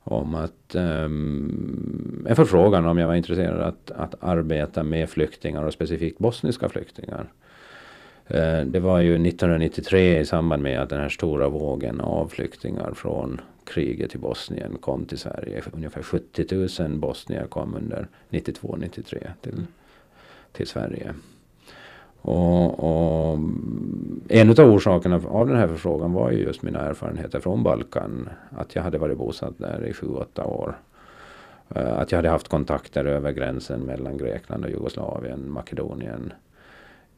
[0.00, 5.72] om att um, en förfrågan om jag var intresserad att, att arbeta med flyktingar och
[5.72, 7.28] specifikt bosniska flyktingar.
[8.28, 12.92] Eh, det var ju 1993 i samband med att den här stora vågen av flyktingar
[12.94, 15.62] från kriget i Bosnien kom till Sverige.
[15.72, 19.66] Ungefär 70 000 bosnier kom under 92-93 till,
[20.52, 21.14] till Sverige.
[22.20, 23.38] Och, och
[24.28, 28.28] en av orsakerna av den här förfrågan var ju just mina erfarenheter från Balkan.
[28.50, 30.76] Att jag hade varit bosatt där i 7-8 år.
[31.74, 36.32] Eh, att jag hade haft kontakter över gränsen mellan Grekland och Jugoslavien, Makedonien.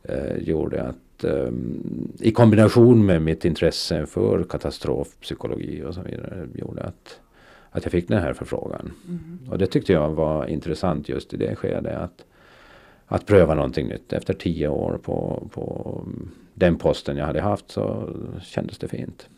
[0.03, 1.53] Eh, gjorde att eh,
[2.21, 7.21] i kombination med mitt intresse för katastrofpsykologi och så vidare gjorde att,
[7.71, 8.93] att jag fick den här förfrågan.
[9.51, 11.97] Och det tyckte jag var intressant just i det skedet.
[11.97, 12.25] Att,
[13.07, 14.13] att pröva någonting nytt.
[14.13, 16.03] Efter tio år på, på
[16.55, 19.29] den posten jag hade haft så kändes det fint.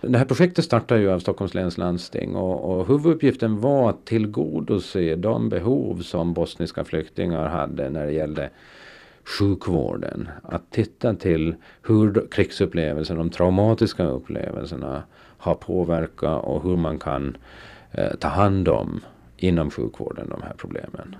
[0.00, 5.16] Det här projektet startade ju av Stockholms läns landsting och, och huvuduppgiften var att tillgodose
[5.16, 8.50] de behov som bosniska flyktingar hade när det gällde
[9.24, 10.28] sjukvården.
[10.42, 15.02] Att titta till hur krigsupplevelser, de traumatiska upplevelserna
[15.38, 17.36] har påverkat och hur man kan
[17.92, 19.00] eh, ta hand om
[19.36, 21.16] inom sjukvården de här problemen.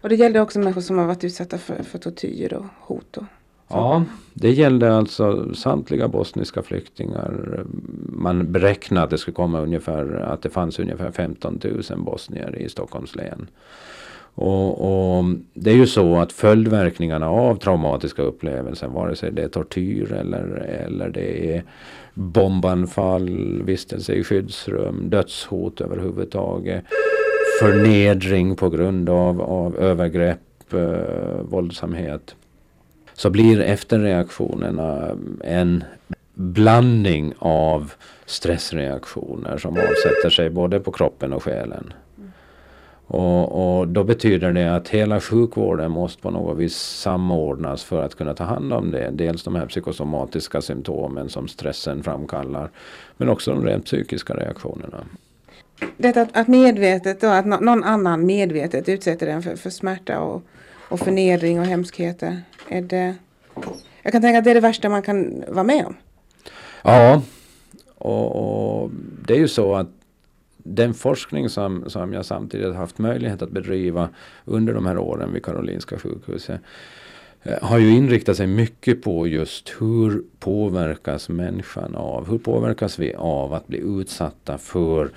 [0.00, 3.16] Och det gällde också människor som har varit utsatta för, för tortyr och hot.
[3.16, 3.24] Och,
[3.68, 4.04] Ja,
[4.34, 7.64] det gällde alltså samtliga bosniska flyktingar.
[8.08, 12.68] Man beräknade att det skulle komma ungefär, att det fanns ungefär 15 000 bosnier i
[12.68, 13.48] Stockholms län.
[14.38, 19.48] Och, och det är ju så att följdverkningarna av traumatiska upplevelser, vare sig det är
[19.48, 20.44] tortyr eller,
[20.86, 21.62] eller det är
[22.14, 26.84] bombanfall, vistelse i skyddsrum, dödshot överhuvudtaget,
[27.60, 32.34] förnedring på grund av, av övergrepp, eh, våldsamhet
[33.14, 35.84] så blir efterreaktionerna en
[36.34, 37.92] blandning av
[38.26, 41.92] stressreaktioner som avsätter sig både på kroppen och själen.
[43.08, 48.14] Och, och då betyder det att hela sjukvården måste på något vis samordnas för att
[48.14, 49.10] kunna ta hand om det.
[49.10, 52.70] Dels de här psykosomatiska symptomen som stressen framkallar.
[53.16, 55.04] Men också de rent psykiska reaktionerna.
[55.96, 60.20] Detta att, att medvetet då, att nå- någon annan medvetet utsätter den för, för smärta
[60.20, 60.42] och,
[60.88, 62.42] och förnedring och hemskheter.
[62.68, 63.14] Är det,
[64.02, 65.94] jag kan tänka att det är det värsta man kan vara med om.
[66.82, 67.22] Ja,
[67.98, 68.90] och, och
[69.26, 69.88] det är ju så att
[70.74, 74.08] den forskning som, som jag samtidigt haft möjlighet att bedriva
[74.44, 76.60] under de här åren vid Karolinska sjukhuset
[77.42, 83.14] eh, har ju inriktat sig mycket på just hur påverkas människan av, hur påverkas vi
[83.14, 85.10] av att bli utsatta för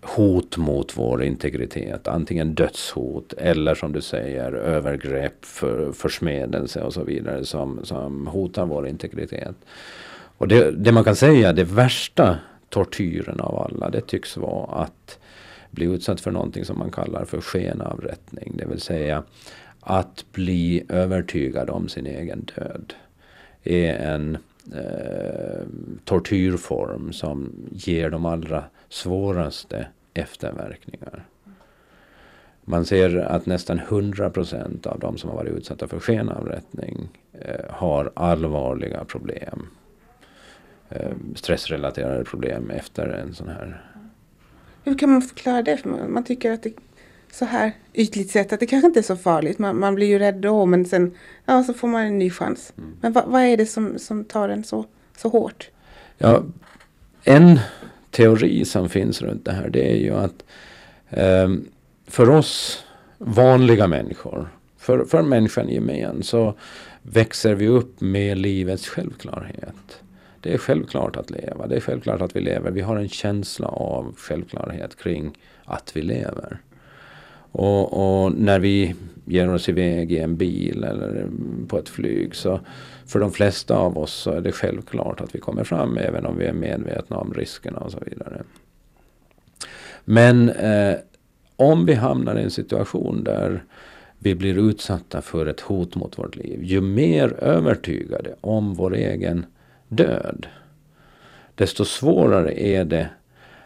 [0.00, 2.08] hot mot vår integritet.
[2.08, 8.66] Antingen dödshot eller som du säger övergrepp, för, försmedelse och så vidare som, som hotar
[8.66, 9.56] vår integritet.
[10.38, 15.18] Och det, det man kan säga, det värsta tortyren av alla, det tycks vara att
[15.70, 18.54] bli utsatt för någonting som man kallar för skenavrättning.
[18.56, 19.22] Det vill säga
[19.80, 22.94] att bli övertygad om sin egen död.
[23.64, 24.38] är en
[24.74, 25.66] eh,
[26.04, 31.24] tortyrform som ger de allra svåraste efterverkningar.
[32.64, 37.70] Man ser att nästan 100 procent av de som har varit utsatta för skenavrättning eh,
[37.70, 39.66] har allvarliga problem.
[40.90, 43.82] Eh, stressrelaterade problem efter en sån här.
[44.84, 45.76] Hur kan man förklara det?
[45.76, 46.72] För man, man tycker att det
[47.32, 49.58] så här ytligt sett att det kanske inte är så farligt.
[49.58, 52.72] Man, man blir ju rädd då men sen ja, så får man en ny chans.
[52.78, 52.96] Mm.
[53.00, 54.84] Men va, vad är det som, som tar en så,
[55.16, 55.70] så hårt?
[56.18, 56.42] Ja,
[57.24, 57.60] en
[58.10, 60.44] teori som finns runt det här det är ju att
[61.10, 61.48] eh,
[62.06, 62.84] för oss
[63.18, 64.48] vanliga människor,
[64.78, 66.54] för, för människan i gemen så
[67.02, 70.02] växer vi upp med livets självklarhet.
[70.48, 72.70] Det är självklart att leva, det är självklart att vi lever.
[72.70, 76.58] Vi har en känsla av självklarhet kring att vi lever.
[77.52, 81.26] Och, och, när vi ger oss iväg i en bil eller
[81.68, 82.60] på ett flyg så
[83.06, 86.38] för de flesta av oss så är det självklart att vi kommer fram även om
[86.38, 88.42] vi är medvetna om riskerna och så vidare.
[90.04, 90.94] Men eh,
[91.56, 93.64] om vi hamnar i en situation där
[94.18, 96.60] vi blir utsatta för ett hot mot vårt liv.
[96.62, 99.46] Ju mer övertygade om vår egen
[99.88, 100.46] död
[101.58, 103.08] desto svårare är det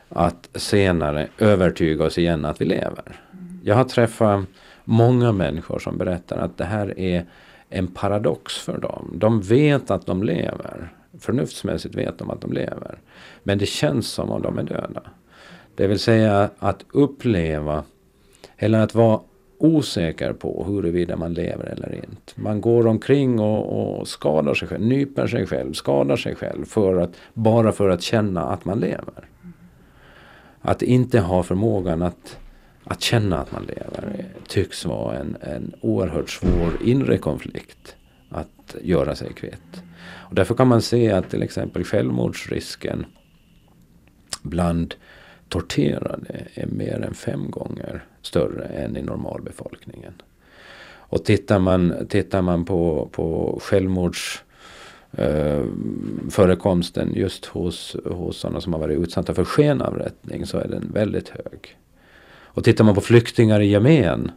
[0.09, 3.21] att senare övertyga oss igen att vi lever.
[3.63, 4.45] Jag har träffat
[4.85, 7.27] många människor som berättar att det här är
[7.69, 9.13] en paradox för dem.
[9.15, 10.93] De vet att de lever.
[11.19, 12.99] Förnuftsmässigt vet de att de lever.
[13.43, 15.03] Men det känns som om de är döda.
[15.75, 17.85] Det vill säga att uppleva
[18.57, 19.21] eller att vara
[19.65, 22.33] osäker på huruvida man lever eller inte.
[22.35, 26.97] Man går omkring och, och, skadar sig själv, nyper sig själv, skadar sig själv för
[26.97, 29.29] att, bara för att känna att man lever.
[30.61, 32.39] Att inte ha förmågan att
[32.85, 37.97] att känna att man lever tycks vara en, en oerhört svår inre konflikt
[38.29, 39.83] att göra sig kvitt.
[40.05, 43.07] Och därför kan man se att till exempel självmordsrisken
[44.43, 44.95] bland
[45.53, 50.13] torterade är mer än fem gånger större än i normalbefolkningen.
[50.95, 54.45] Och tittar man, tittar man på, på självmords
[55.13, 55.65] eh,
[56.31, 61.29] förekomsten just hos, hos sådana som har varit utsatta för skenavrättning så är den väldigt
[61.29, 61.77] hög.
[62.55, 64.31] Och tittar man på flyktingar i gemen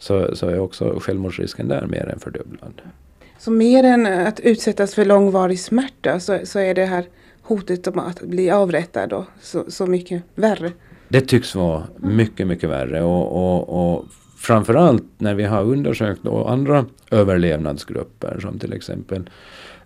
[0.00, 2.82] så, så är också självmordsrisken där mer än fördubblad.
[3.38, 7.04] Så mer än att utsättas för långvarig smärta så, så är det här
[7.44, 10.72] hotet om att bli avrättad då, så, så mycket värre?
[11.08, 13.02] Det tycks vara mycket, mycket värre.
[13.02, 14.04] Och, och, och
[14.36, 19.30] framförallt när vi har undersökt andra överlevnadsgrupper som till exempel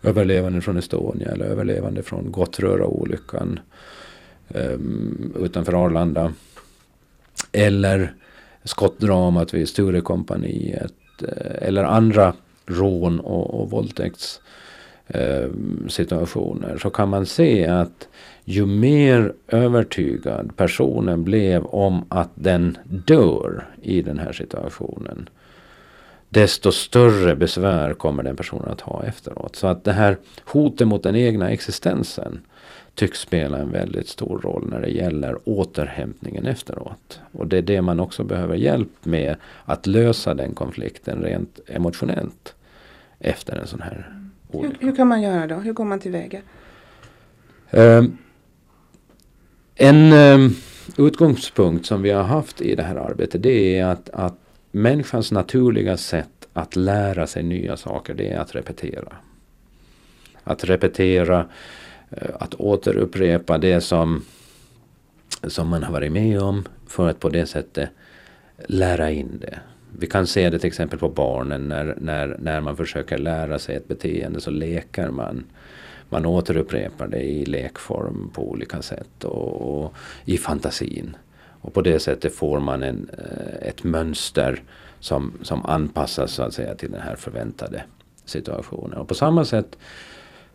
[0.03, 3.61] överlevande från Estonia eller överlevande från Gottröra-olyckan
[4.49, 6.33] um, utanför Arlanda
[7.53, 8.15] eller
[8.65, 12.35] skottdramat vid Sturekompaniet eh, eller andra
[12.67, 14.48] rån och, och våldtäktssituationer
[15.09, 15.49] eh,
[16.79, 18.09] så kan man se att
[18.45, 25.29] ju mer övertygad personen blev om att den dör i den här situationen
[26.29, 29.57] desto större besvär kommer den personen att ha efteråt.
[29.57, 32.41] Så att det här hotet mot den egna existensen
[32.95, 37.21] tycks spela en väldigt stor roll när det gäller återhämtningen efteråt.
[37.33, 42.55] Och det är det man också behöver hjälp med att lösa den konflikten rent emotionellt
[43.19, 44.28] efter en sån här.
[44.53, 45.55] Hur, hur kan man göra då?
[45.55, 46.41] Hur går man tillväga?
[47.75, 48.05] Uh,
[49.75, 50.51] en uh,
[50.97, 54.39] utgångspunkt som vi har haft i det här arbetet det är att, att
[54.71, 59.13] människans naturliga sätt att lära sig nya saker det är att repetera.
[60.45, 61.47] Att repetera
[62.11, 64.25] Eh, att återupprepa det som,
[65.43, 67.91] som man har varit med om för att på det sättet
[68.67, 69.59] lära in det.
[69.99, 73.77] Vi kan se det till exempel på barnen när, när, när man försöker lära sig
[73.77, 75.45] ett beteende så leker man.
[76.09, 81.17] Man återupprepar det i lekform på olika sätt och, och i fantasin.
[81.61, 84.63] Och på det sättet får man en, eh, ett mönster
[85.01, 87.83] som, som anpassas så att säga till den här förväntade
[88.25, 88.99] situationen.
[88.99, 89.79] Och på samma sätt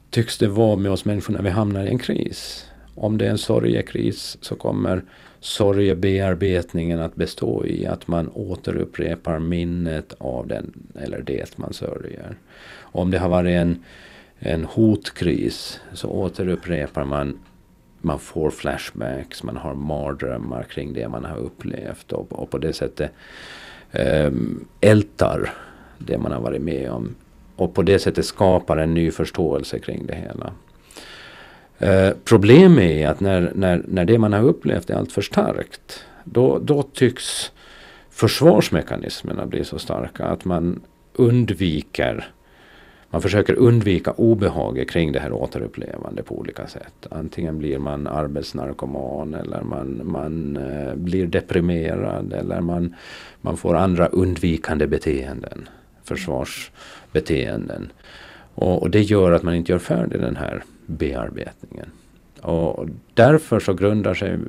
[0.09, 2.65] tycks det vara med oss människor när vi hamnar i en kris.
[2.95, 5.03] Om det är en sorgekris så kommer
[5.43, 12.35] sorgebearbetningen att bestå i att man återupprepar minnet av den eller det man sörjer.
[12.79, 13.83] Om det har varit en,
[14.39, 17.39] en hotkris så återupprepar man
[18.01, 22.73] man får flashbacks, man har mardrömmar kring det man har upplevt och, och på det
[22.73, 23.11] sättet
[23.91, 24.31] eh,
[24.81, 25.53] ältar
[25.97, 27.15] det man har varit med om.
[27.55, 30.53] Och på det sättet skapar en ny förståelse kring det hela.
[31.79, 36.59] Eh, problemet är att när, när, när det man har upplevt är alltför starkt, då,
[36.59, 37.51] då tycks
[38.09, 40.81] försvarsmekanismerna bli så starka att man
[41.13, 42.33] undviker
[43.13, 47.07] man försöker undvika obehaget kring det här återupplevande på olika sätt.
[47.11, 52.95] Antingen blir man arbetsnarkoman eller man, man eh, blir deprimerad eller man,
[53.41, 55.69] man får andra undvikande beteenden.
[56.03, 57.91] Försvarsbeteenden.
[58.55, 61.91] Och, och det gör att man inte gör färdig den här bearbetningen.
[62.41, 64.39] Och därför så grundar sig eh,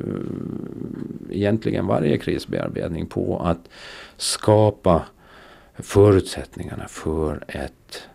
[1.31, 3.69] egentligen varje krisbearbetning på att
[4.17, 5.03] skapa
[5.75, 8.09] förutsättningarna för ett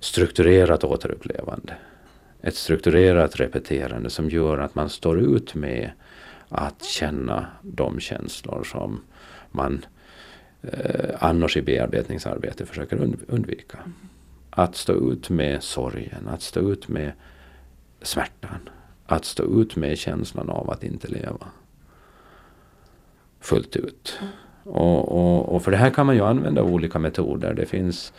[0.00, 1.74] strukturerat återupplevande.
[2.42, 5.90] Ett strukturerat repeterande som gör att man står ut med
[6.48, 9.00] att känna de känslor som
[9.50, 9.84] man
[10.62, 13.78] eh, annars i bearbetningsarbete försöker undvika.
[14.50, 17.12] Att stå ut med sorgen, att stå ut med
[18.06, 18.68] smärtan.
[19.06, 21.46] Att stå ut med känslan av att inte leva.
[23.40, 24.18] Fullt ut.
[24.64, 27.54] Och, och, och för det här kan man ju använda olika metoder.
[27.54, 28.12] Det finns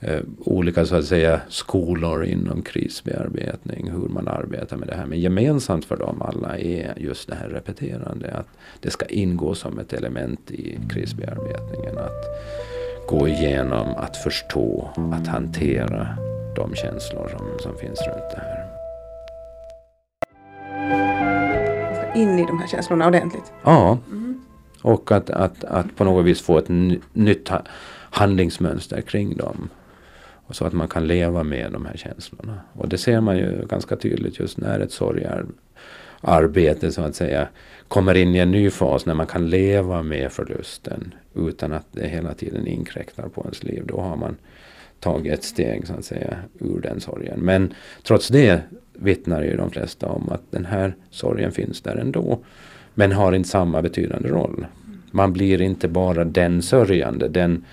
[0.00, 5.06] eh, olika så att säga skolor inom krisbearbetning, hur man arbetar med det här.
[5.06, 8.30] Men gemensamt för dem alla är just det här repeterande.
[8.30, 8.48] Att
[8.80, 11.98] det ska ingå som ett element i krisbearbetningen.
[11.98, 12.24] Att
[13.08, 16.08] gå igenom, att förstå, att hantera
[16.56, 18.55] de känslor som, som finns runt det här.
[22.14, 23.52] In i de här känslorna ordentligt?
[23.64, 23.98] Ja.
[24.08, 24.40] Mm.
[24.82, 26.68] Och att, att, att på något vis få ett
[27.12, 27.50] nytt
[28.10, 29.68] handlingsmönster kring dem.
[30.46, 32.60] Och så att man kan leva med de här känslorna.
[32.72, 34.92] Och det ser man ju ganska tydligt just när ett
[36.22, 37.48] sorgarbete så att säga
[37.88, 42.08] kommer in i en ny fas när man kan leva med förlusten utan att det
[42.08, 43.82] hela tiden inkräktar på ens liv.
[43.86, 44.36] Då har man
[45.00, 47.40] tagit ett steg så att säga ur den sorgen.
[47.40, 48.60] Men trots det
[48.92, 52.38] vittnar ju de flesta om att den här sorgen finns där ändå.
[52.94, 54.66] Men har inte samma betydande roll.
[55.10, 57.64] Man blir inte bara den sörjande, den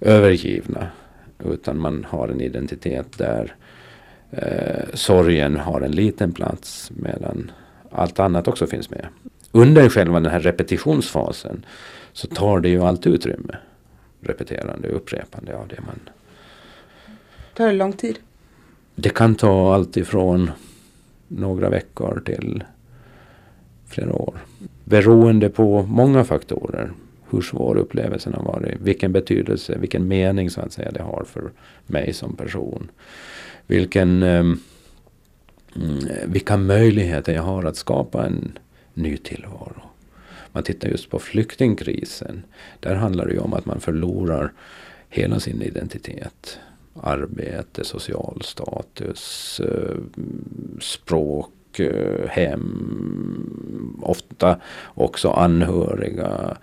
[0.00, 0.86] övergivna.
[1.44, 3.54] Utan man har en identitet där
[4.30, 7.50] eh, sorgen har en liten plats medan
[7.90, 9.06] allt annat också finns med.
[9.52, 11.64] Under själva den här repetitionsfasen
[12.12, 13.56] så tar det ju allt utrymme.
[14.20, 16.00] Repeterande, upprepande av det man...
[17.58, 18.18] Tar det lång tid?
[18.94, 20.50] Det kan ta allt ifrån
[21.28, 22.64] några veckor till
[23.86, 24.38] flera år.
[24.84, 26.92] Beroende på många faktorer
[27.30, 28.80] hur svår upplevelsen har varit.
[28.80, 31.50] Vilken betydelse, vilken mening så att säga det har för
[31.86, 32.90] mig som person.
[33.66, 34.60] Vilken, ehm,
[35.76, 38.58] mm, vilka möjligheter jag har att skapa en
[38.94, 39.82] ny tillvaro.
[40.52, 42.42] Man tittar just på flyktingkrisen.
[42.80, 44.52] Där handlar det ju om att man förlorar
[45.08, 46.58] hela sin identitet.
[47.02, 49.96] Arbete, social status, eh,
[50.80, 54.56] språk, eh, hem, ofta
[54.94, 56.56] också anhöriga.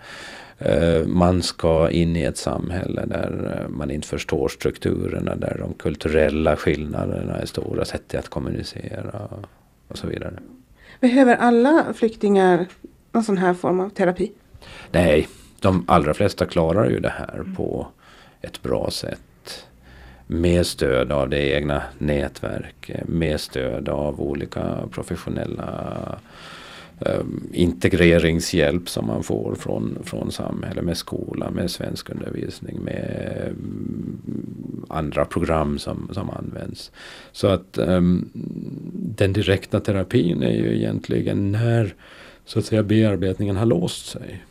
[0.58, 6.56] Eh, man ska in i ett samhälle där man inte förstår strukturerna, där de kulturella
[6.56, 9.28] skillnaderna är stora, sätt att kommunicera
[9.88, 10.38] och så vidare.
[11.00, 12.66] Behöver alla flyktingar
[13.12, 14.32] någon sån här form av terapi?
[14.90, 15.28] Nej,
[15.60, 17.86] de allra flesta klarar ju det här på
[18.40, 19.20] ett bra sätt.
[20.26, 26.18] Med stöd av det egna nätverk, eh, med stöd av olika professionella
[27.00, 35.24] eh, integreringshjälp som man får från, från samhället med skola, med svenskundervisning, med mm, andra
[35.24, 36.92] program som, som används.
[37.32, 38.00] Så att eh,
[38.92, 41.94] den direkta terapin är ju egentligen när
[42.44, 44.42] så att säga bearbetningen har låst sig.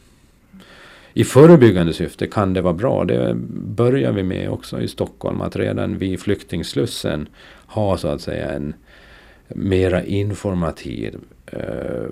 [1.17, 3.05] I förebyggande syfte kan det vara bra.
[3.05, 3.35] Det
[3.75, 5.41] börjar vi med också i Stockholm.
[5.41, 7.27] Att redan vid flyktingslussen
[7.65, 8.73] ha så att säga en
[9.47, 12.05] mera informativ eh,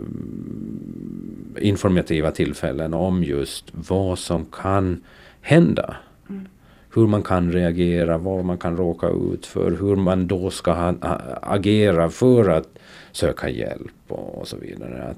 [1.59, 5.03] informativa tillfällen om just vad som kan
[5.41, 5.95] hända.
[6.29, 6.47] Mm.
[6.93, 10.93] Hur man kan reagera, vad man kan råka ut för, hur man då ska ha,
[11.41, 12.69] agera för att
[13.11, 15.03] söka hjälp och, och så vidare.
[15.03, 15.17] Att,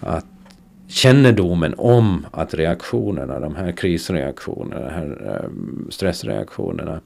[0.00, 0.26] att
[0.90, 7.00] kännedomen om att reaktionerna, de här krisreaktionerna, de här ehm, stressreaktionerna,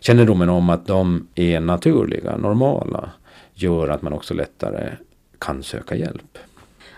[0.00, 3.10] kännedomen om att de är naturliga, normala,
[3.54, 4.92] gör att man också lättare
[5.38, 6.38] kan söka hjälp.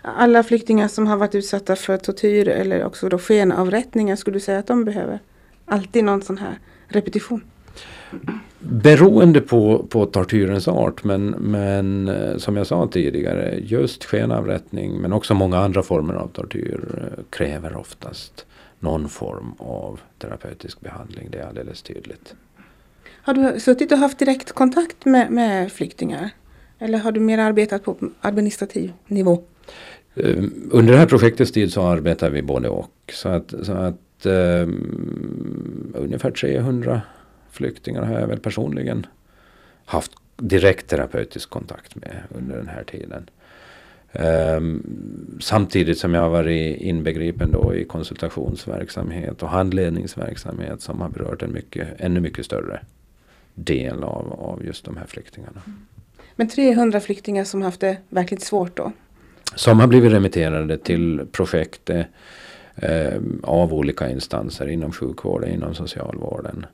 [0.03, 4.59] Alla flyktingar som har varit utsatta för tortyr eller också då skenavrättningar, skulle du säga
[4.59, 5.19] att de behöver
[5.65, 6.59] alltid någon sån här
[6.89, 7.41] repetition?
[8.69, 15.13] Beroende på, på tortyrens art men, men eh, som jag sa tidigare just skenavrättning men
[15.13, 18.47] också många andra former av tortyr eh, kräver oftast
[18.81, 21.29] någon form av terapeutisk behandling.
[21.31, 22.35] Det är alldeles tydligt.
[23.23, 26.31] Har du suttit och haft direkt kontakt med, med flyktingar?
[26.79, 29.43] Eller har du mer arbetat på administrativ nivå?
[30.15, 33.13] Eh, under det här projektets tid så arbetar vi både och.
[33.13, 37.03] Så att, så att um, ungefär 300
[37.55, 39.07] flyktingar har jag väl personligen
[39.85, 43.31] haft direkt terapeutisk kontakt med under den här tiden.
[44.59, 44.83] Um,
[45.41, 51.53] samtidigt som jag har varit inbegripen då i konsultationsverksamhet och handledningsverksamhet som har berört en
[51.53, 52.81] mycket, ännu mycket större
[53.55, 55.63] del av, av just de här flyktingarna.
[56.37, 58.93] Men 300 flyktingar som haft det verkligt svårt då?
[59.55, 66.67] Som har blivit remitterade till projekt eh, av olika instanser inom sjukvården, inom socialvården.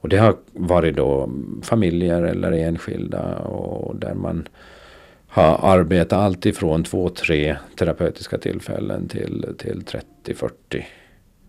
[0.00, 1.30] Och det har varit då
[1.62, 4.48] familjer eller enskilda och där man
[5.28, 9.84] har arbetat allt ifrån två, tre terapeutiska tillfällen till, till
[10.24, 10.84] 30-40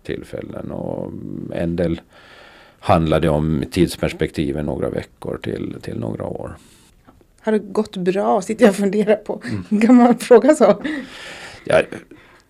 [0.03, 0.71] tillfällen.
[0.71, 1.11] Och
[1.53, 2.01] en del
[2.79, 6.57] handlade om tidsperspektiven några veckor till, till några år.
[7.41, 8.41] Har det gått bra?
[8.41, 9.41] Sitter jag och funderar på.
[9.69, 9.81] Mm.
[9.81, 10.83] Kan man fråga så?
[11.63, 11.81] Ja,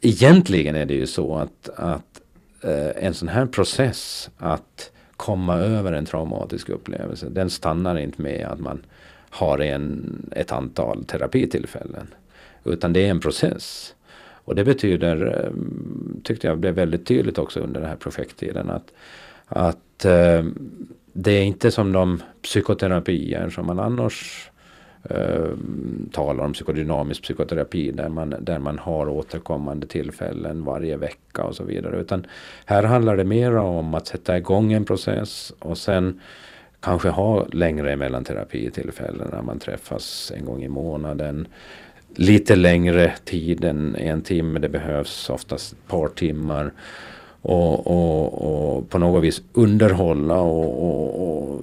[0.02, 2.22] egentligen är det ju så att, att
[2.62, 7.30] eh, en sån här process att komma över en traumatisk upplevelse.
[7.30, 8.86] Den stannar inte med att man
[9.30, 12.08] har en, ett antal terapitillfällen.
[12.64, 13.96] Utan det är en process.
[14.48, 15.52] Och det betyder, eh,
[16.24, 18.92] tyckte jag blev väldigt tydligt också under den här projekttiden, att,
[19.48, 20.46] att eh,
[21.14, 24.50] det är inte som de psykoterapier som man annars
[25.10, 25.50] eh,
[26.12, 31.64] talar om psykodynamisk psykoterapi där man, där man har återkommande tillfällen varje vecka och så
[31.64, 32.00] vidare.
[32.00, 32.26] Utan
[32.66, 36.22] här handlar det mer om att sätta igång en process och sen
[36.80, 41.48] kanske ha längre mellan terapitillfällen när man träffas en gång i månaden.
[42.16, 46.72] Lite längre tid än en timme, det behövs oftast ett par timmar.
[47.42, 51.62] Och, och, och på något vis underhålla och, och, och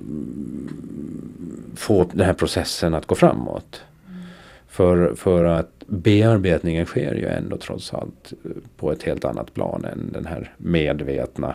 [1.77, 3.83] få den här processen att gå framåt.
[4.09, 4.23] Mm.
[4.69, 8.33] För, för att bearbetningen sker ju ändå trots allt
[8.77, 11.55] på ett helt annat plan än den här medvetna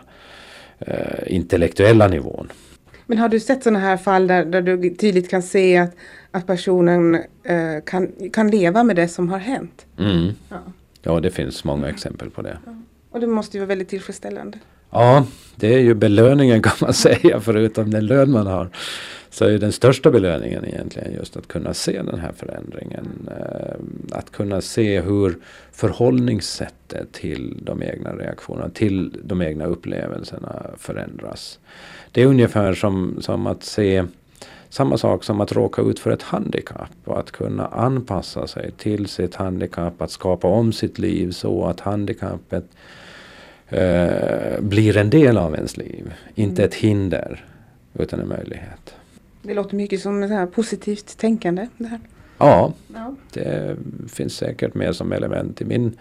[0.80, 2.52] eh, intellektuella nivån.
[3.06, 5.96] Men har du sett sådana här fall där, där du tydligt kan se att,
[6.32, 9.86] att personen eh, kan, kan leva med det som har hänt?
[9.98, 10.30] Mm.
[10.50, 10.58] Ja.
[11.02, 12.58] ja, det finns många exempel på det.
[12.66, 12.72] Ja.
[13.10, 14.60] Och det måste ju vara väldigt tillfredsställande.
[14.92, 18.70] Ja, det är ju belöningen kan man säga förutom den lön man har.
[19.30, 23.30] Så är den största belöningen egentligen just att kunna se den här förändringen.
[23.40, 25.38] Eh, att kunna se hur
[25.72, 31.60] förhållningssättet till de egna reaktionerna, till de egna upplevelserna förändras.
[32.12, 34.06] Det är ungefär som, som att se
[34.70, 39.08] samma sak som att råka ut för ett handikapp och att kunna anpassa sig till
[39.08, 42.66] sitt handikapp, att skapa om sitt liv så att handikappet
[43.70, 46.14] eh, blir en del av ens liv.
[46.36, 47.46] Inte ett hinder
[47.94, 48.96] utan en möjlighet.
[49.42, 51.68] Det låter mycket som ett här positivt tänkande.
[51.78, 52.00] Det här.
[52.38, 55.98] Ja, ja, det finns säkert med som element i min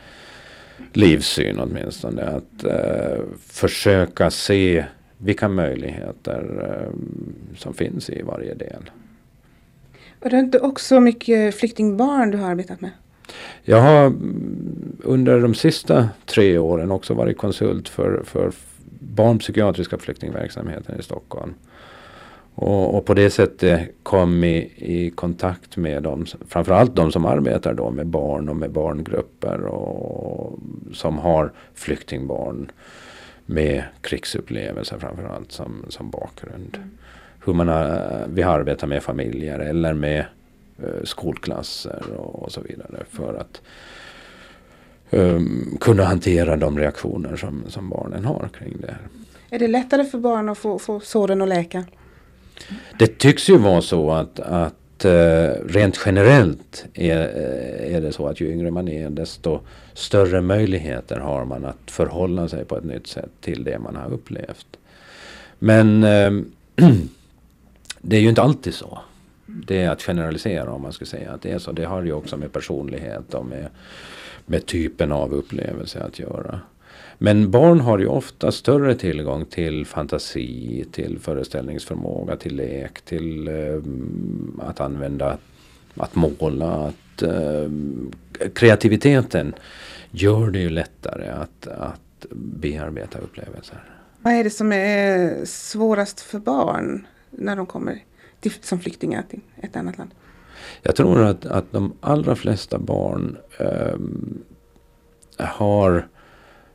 [0.92, 2.22] livssyn åtminstone.
[2.22, 4.84] Att eh, försöka se
[5.18, 6.98] vilka möjligheter eh,
[7.56, 8.90] som finns i varje del.
[10.20, 12.90] Var det inte också mycket flyktingbarn du har arbetat med?
[13.62, 14.12] Jag har
[15.02, 18.52] under de sista tre åren också varit konsult för, för
[19.00, 21.54] barnpsykiatriska flyktingverksamheten i Stockholm.
[22.54, 27.74] Och, och, på det sättet kom i, i kontakt med dem, framförallt de som arbetar
[27.74, 30.58] då med barn och med barngrupper och
[30.92, 32.70] som har flyktingbarn
[33.46, 36.76] med krigsupplevelser framförallt som, som bakgrund.
[36.76, 36.90] Mm.
[37.44, 40.24] Hur man har, vi har arbetat med familjer eller med
[41.04, 43.60] skolklasser och, så vidare för att
[45.10, 49.08] um, kunna hantera de reaktioner som, som barnen har kring det här.
[49.50, 51.84] Är det lättare för barn att få, få såren att läka?
[52.98, 58.26] Det tycks ju vara så att, att uh, rent generellt är, eh, är det så
[58.26, 59.60] att ju yngre man är desto
[59.94, 64.12] större möjligheter har man att förhålla sig på ett nytt sätt till det man har
[64.12, 64.66] upplevt.
[65.58, 66.42] Men uh,
[68.00, 68.98] det är ju inte alltid så.
[69.50, 71.72] Det är att generalisera om man ska säga att det är så.
[71.72, 73.68] Det har ju också med personlighet och med,
[74.46, 76.60] med typen av upplevelse att göra.
[77.18, 83.82] Men barn har ju ofta större tillgång till fantasi, till föreställningsförmåga, till lek, till eh,
[84.68, 85.38] att använda,
[85.94, 86.72] att måla.
[86.72, 87.70] Att, eh,
[88.54, 89.54] kreativiteten
[90.10, 93.84] gör det ju lättare att, att bearbeta upplevelser.
[94.22, 97.06] Vad är det som är svårast för barn?
[97.30, 98.04] när de kommer
[98.40, 100.10] till, som flyktingar till ett annat land?
[100.82, 103.98] Jag tror att, att de allra flesta barn eh,
[105.46, 106.08] har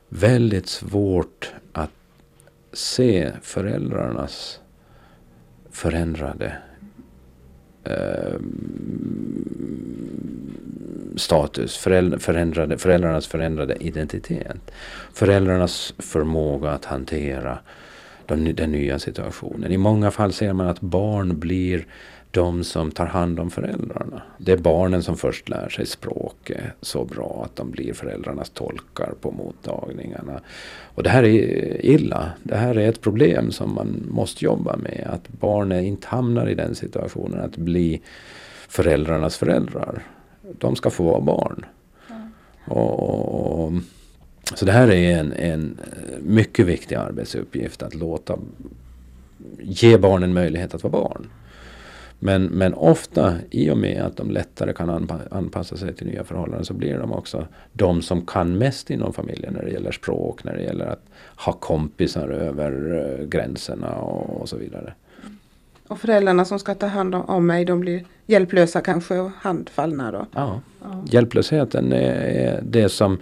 [0.08, 1.90] väldigt svårt att
[2.72, 4.60] se föräldrarnas
[5.70, 6.56] förändrade
[7.84, 8.40] eh,
[11.16, 14.70] status, förändrade, föräldrarnas förändrade identitet.
[15.12, 17.58] Föräldrarnas förmåga att hantera
[18.28, 19.72] den, den nya situationen.
[19.72, 21.86] I många fall ser man att barn blir
[22.34, 24.22] de som tar hand om föräldrarna.
[24.38, 29.14] Det är barnen som först lär sig språket så bra att de blir föräldrarnas tolkar
[29.20, 30.40] på mottagningarna.
[30.94, 32.32] Och det här är illa.
[32.42, 35.08] Det här är ett problem som man måste jobba med.
[35.12, 38.02] Att barnen inte hamnar i den situationen att bli
[38.68, 40.02] föräldrarnas föräldrar.
[40.58, 41.64] De ska få vara barn.
[42.10, 42.28] Mm.
[42.66, 43.72] Och, och,
[44.54, 45.80] så det här är en, en
[46.22, 48.38] mycket viktig arbetsuppgift att låta
[49.60, 51.26] ge barnen möjlighet att vara barn.
[52.18, 56.24] Men, men ofta i och med att de lättare kan anpa anpassa sig till nya
[56.24, 60.44] förhållanden så blir de också de som kan mest inom familjen när det gäller språk,
[60.44, 61.02] när det gäller att
[61.36, 64.94] ha kompisar över uh, gränserna och, och, så vidare.
[65.88, 70.26] Och föräldrarna som ska ta hand om mig de blir hjälplösa kanske och handfallna då?
[70.34, 71.04] Ja, ja.
[71.06, 73.18] hjälplösheten är, är det som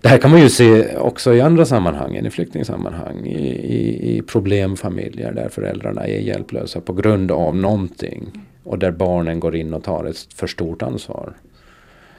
[0.00, 3.26] det här kan man ju se också i andra sammanhang än i flyktingsammanhang.
[3.26, 8.46] I, i, I problemfamiljer där föräldrarna är hjälplösa på grund av någonting.
[8.64, 11.32] Och där barnen går in och tar ett för stort ansvar.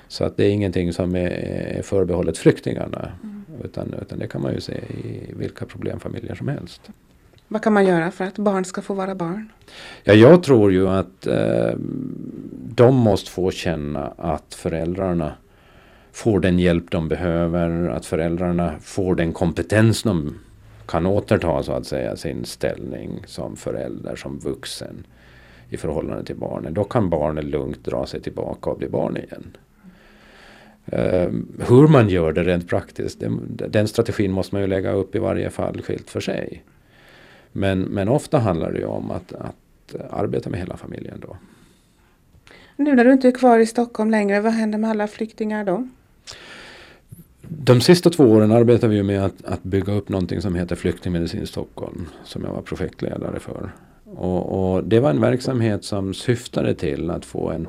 [0.08, 3.12] Så att det är ingenting som är förbehållet flyktingarna.
[3.24, 3.46] Mm.
[3.64, 6.82] Utan, utan det kan man ju se i vilka problemfamiljer som helst.
[7.48, 9.50] Vad kan man göra för att barn ska få vara barn?
[10.04, 11.72] Ja, jag tror ju att eh,
[12.76, 15.34] de måste få känna att föräldrarna
[16.12, 20.40] får den hjälp de behöver, att föräldrarna får den kompetens de
[20.88, 25.08] kan återta så att säga sin ställning som förälder, som vuxen
[25.70, 26.74] i förhållande till barnen.
[26.74, 29.58] Då kan barnen lugnt dra sig tillbaka och bli barn igen.
[30.94, 31.32] Uh,
[31.68, 35.20] hur man gör det rent praktiskt, den, den strategin måste man ju lägga upp i
[35.20, 36.64] varje fall skilt för sig.
[37.52, 41.38] Men, men ofta handlar det ju om att, att arbeta med hela familjen då.
[42.76, 45.88] Nu när du inte är kvar i Stockholm längre, vad händer med alla flyktingar då?
[47.58, 51.48] De sista två åren arbetade vi med att, att bygga upp någonting som heter Flyktingmedicin
[51.48, 52.06] Stockholm.
[52.24, 53.72] Som jag var projektledare för.
[54.04, 57.68] Och, och, det var en verksamhet som syftade till att få en,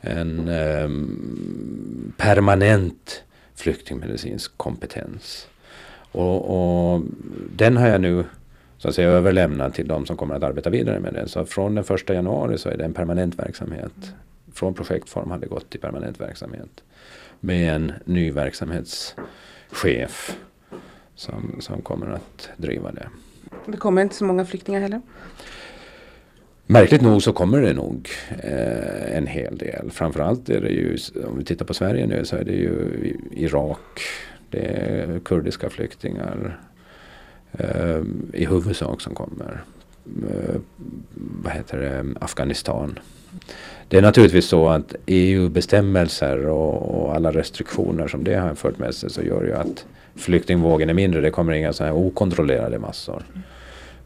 [0.00, 5.48] en um, permanent flyktingmedicinsk kompetens.
[6.12, 7.02] Och, och,
[7.56, 8.24] den har jag nu
[8.78, 11.28] så att säga överlämnat till de som kommer att arbeta vidare med det.
[11.28, 14.14] Så från den första januari så är det en permanent verksamhet.
[14.52, 16.82] Från projektform har det gått till permanent verksamhet
[17.44, 20.36] med en ny verksamhetschef
[21.14, 23.08] som, som kommer att driva det.
[23.66, 25.00] Det kommer inte så många flyktingar heller?
[26.66, 28.08] Märkligt nog så kommer det nog
[28.42, 29.90] eh, en hel del.
[29.90, 34.00] Framförallt är det ju, om vi tittar på Sverige nu så är det ju Irak,
[34.50, 36.60] det är kurdiska flyktingar
[37.52, 39.64] eh, i huvudsak som kommer.
[40.06, 40.60] Eh,
[41.42, 42.98] vad heter det, Afghanistan.
[43.88, 48.94] Det är naturligtvis så att EU-bestämmelser och, och, alla restriktioner som det har fört med
[48.94, 51.20] sig så gör ju att flyktingvågen är mindre.
[51.20, 53.22] Det kommer inga så här okontrollerade massor.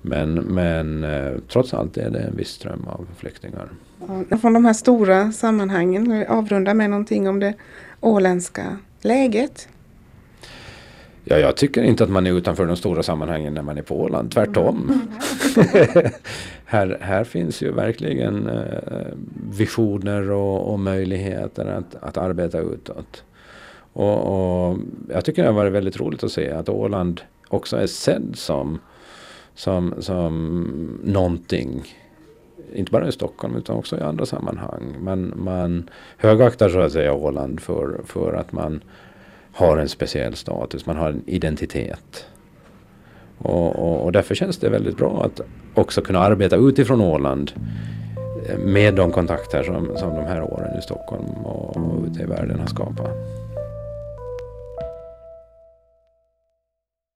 [0.02, 3.68] Men, men eh, trots allt är det en viss ström av flyktingar.
[4.40, 7.54] Från de här stora sammanhangen, avrunda med någonting om det
[8.00, 9.68] åländska läget.
[11.28, 14.00] Ja, jag tycker inte att man är utanför de stora sammanhangen när man är på
[14.00, 14.32] Åland.
[14.32, 14.92] Tvärtom.
[15.56, 16.12] Mm.
[16.64, 19.12] här, här finns ju verkligen eh,
[19.50, 23.24] visioner och, och, möjligheter att, att arbeta utåt.
[23.92, 24.18] Och,
[24.70, 28.30] och, jag tycker det har varit väldigt roligt att se att Åland också är sedd
[28.34, 28.78] som,
[29.54, 31.82] som, som någonting
[32.74, 34.96] inte bara i Stockholm utan också i andra sammanhang.
[35.00, 38.80] Man, man högaktar så att säga Åland för, för att man
[39.56, 42.26] har en speciell status, man har en identitet.
[43.38, 45.40] Och, och, och, därför känns det väldigt bra att
[45.74, 47.52] också kunna arbeta utifrån Åland
[48.48, 52.26] eh, med de kontakter som, som de här åren i Stockholm och, och ute i
[52.26, 53.10] världen har skapat.